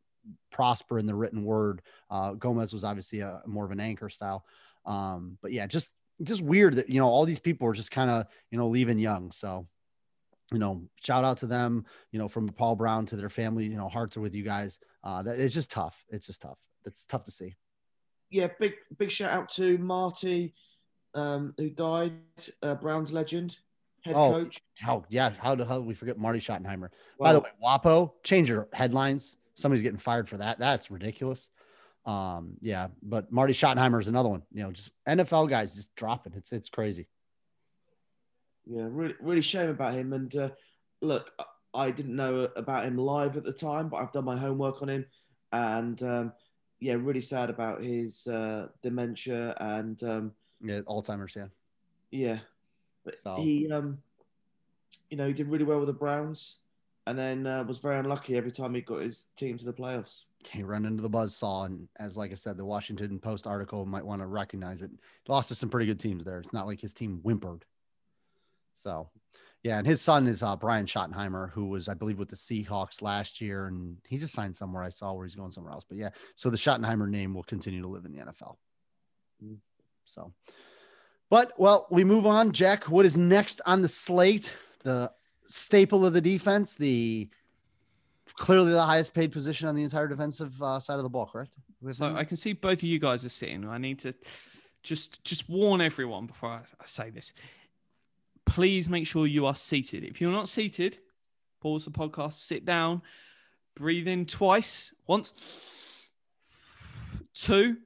[0.51, 1.82] prosper in the written word.
[2.10, 4.44] Uh, Gomez was obviously a more of an anchor style,
[4.84, 5.90] um, but yeah, just
[6.22, 8.98] just weird that you know all these people are just kind of you know leaving
[8.98, 9.30] young.
[9.32, 9.66] So
[10.52, 13.76] you know, shout out to them, you know, from Paul Brown to their family, you
[13.76, 14.78] know, hearts are with you guys.
[15.02, 16.04] Uh, that it's just tough.
[16.10, 16.59] It's just tough.
[16.84, 17.54] It's tough to see.
[18.30, 20.54] Yeah, big big shout out to Marty,
[21.14, 22.12] um, who died,
[22.62, 23.59] uh, Browns legend,
[24.02, 24.60] head Oh, coach.
[24.78, 25.32] How, yeah.
[25.38, 26.88] How the hell did we forget Marty Schottenheimer?
[27.18, 29.36] By the way, WAPO, change your headlines.
[29.54, 30.59] Somebody's getting fired for that.
[30.59, 31.50] That's ridiculous.
[32.05, 34.43] Um, yeah, but Marty Schottenheimer is another one.
[34.53, 36.33] You know, just NFL guys just dropping.
[36.35, 37.07] It's it's crazy.
[38.66, 40.12] Yeah, really, really shame about him.
[40.12, 40.51] And uh,
[41.01, 41.31] look,
[41.74, 44.89] I- didn't know about him live at the time, but I've done my homework on
[44.89, 45.07] him,
[45.53, 46.33] and um,
[46.81, 51.35] yeah, really sad about his uh, dementia and um, Yeah, Alzheimer's.
[51.37, 51.47] Yeah.
[52.11, 52.39] yeah,
[53.05, 53.99] but So- he, um,
[55.11, 56.57] you know, he did really well with the Browns.
[57.07, 60.23] And then uh, was very unlucky every time he got his team to the playoffs.
[60.51, 63.85] He ran into the buzz saw, and as like I said, the Washington Post article
[63.87, 64.91] might want to recognize it.
[65.29, 66.39] Lost to some pretty good teams there.
[66.39, 67.65] It's not like his team whimpered.
[68.74, 69.11] So,
[69.62, 73.03] yeah, and his son is uh, Brian Schottenheimer, who was, I believe, with the Seahawks
[73.03, 74.83] last year, and he just signed somewhere.
[74.83, 75.85] I saw where he's going somewhere else.
[75.89, 78.57] But yeah, so the Schottenheimer name will continue to live in the NFL.
[79.45, 79.59] Mm.
[80.05, 80.33] So,
[81.31, 82.53] but well, we move on.
[82.53, 84.55] Jack, what is next on the slate?
[84.83, 85.12] The
[85.47, 87.28] staple of the defense, the
[88.35, 91.52] clearly the highest paid position on the entire defensive uh, side of the ball, correct?
[91.90, 93.69] So I can see both of you guys are sitting.
[93.69, 94.14] I need to
[94.82, 97.32] just just warn everyone before I, I say this.
[98.47, 100.05] Please make sure you are seated.
[100.05, 100.98] If you're not seated,
[101.60, 103.02] pause the podcast, sit down,
[103.74, 105.35] breathe in twice, once,
[107.35, 107.78] two.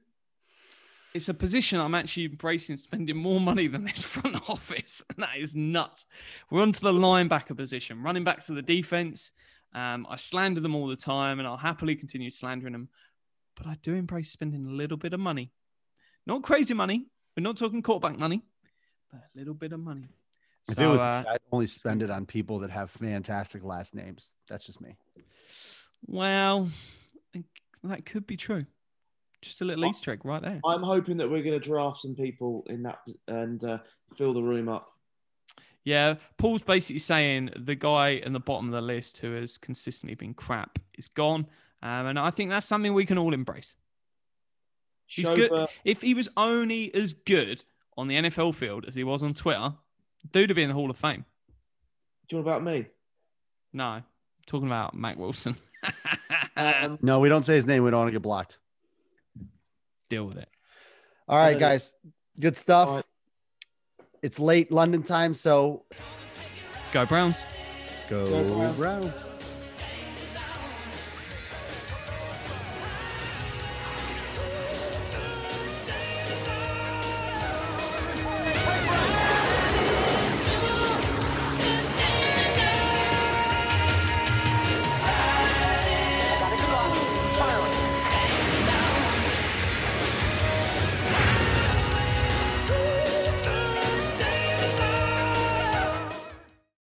[1.17, 5.03] It's a position I'm actually embracing, spending more money than this front office.
[5.09, 6.07] And that is nuts.
[6.49, 9.31] We're on to the linebacker position, running back to the defense.
[9.75, 12.89] Um, I slander them all the time, and I'll happily continue slandering them
[13.57, 15.51] but I do embrace spending a little bit of money.
[16.25, 17.07] Not crazy money.
[17.35, 18.43] We're not talking quarterback money,
[19.11, 20.07] but a little bit of money.
[20.69, 23.95] If So, it was, uh, I'd only spend it on people that have fantastic last
[23.95, 24.31] names.
[24.49, 24.95] That's just me.
[26.05, 26.69] well,
[27.83, 28.65] that could be true.
[29.47, 30.59] Just a little Easter egg right there.
[30.65, 33.79] I'm hoping that we're going to draft some people in that and uh,
[34.15, 34.89] fill the room up.
[35.83, 40.15] Yeah, Paul's basically saying the guy in the bottom of the list who has consistently
[40.15, 41.47] been crap is gone.
[41.81, 43.75] Um, and I think that's something we can all embrace.
[45.05, 45.69] He's good.
[45.85, 47.63] If he was only as good
[47.97, 49.73] on the NFL field as he was on Twitter,
[50.31, 51.23] dude would be in the Hall of Fame.
[52.27, 52.87] do you know about me?
[53.71, 54.01] No,
[54.45, 55.55] talking about Mack Wilson.
[56.57, 57.83] Um, No, we don't say his name.
[57.83, 58.57] We don't want to get blocked.
[60.09, 60.49] Deal with it.
[61.27, 61.93] All right, Uh, guys.
[62.39, 62.87] Good stuff.
[62.87, 63.05] all right.
[64.21, 65.85] It's late London time, so
[66.91, 67.43] Go Browns.
[68.09, 68.77] go, Go Browns.
[68.77, 69.29] Browns.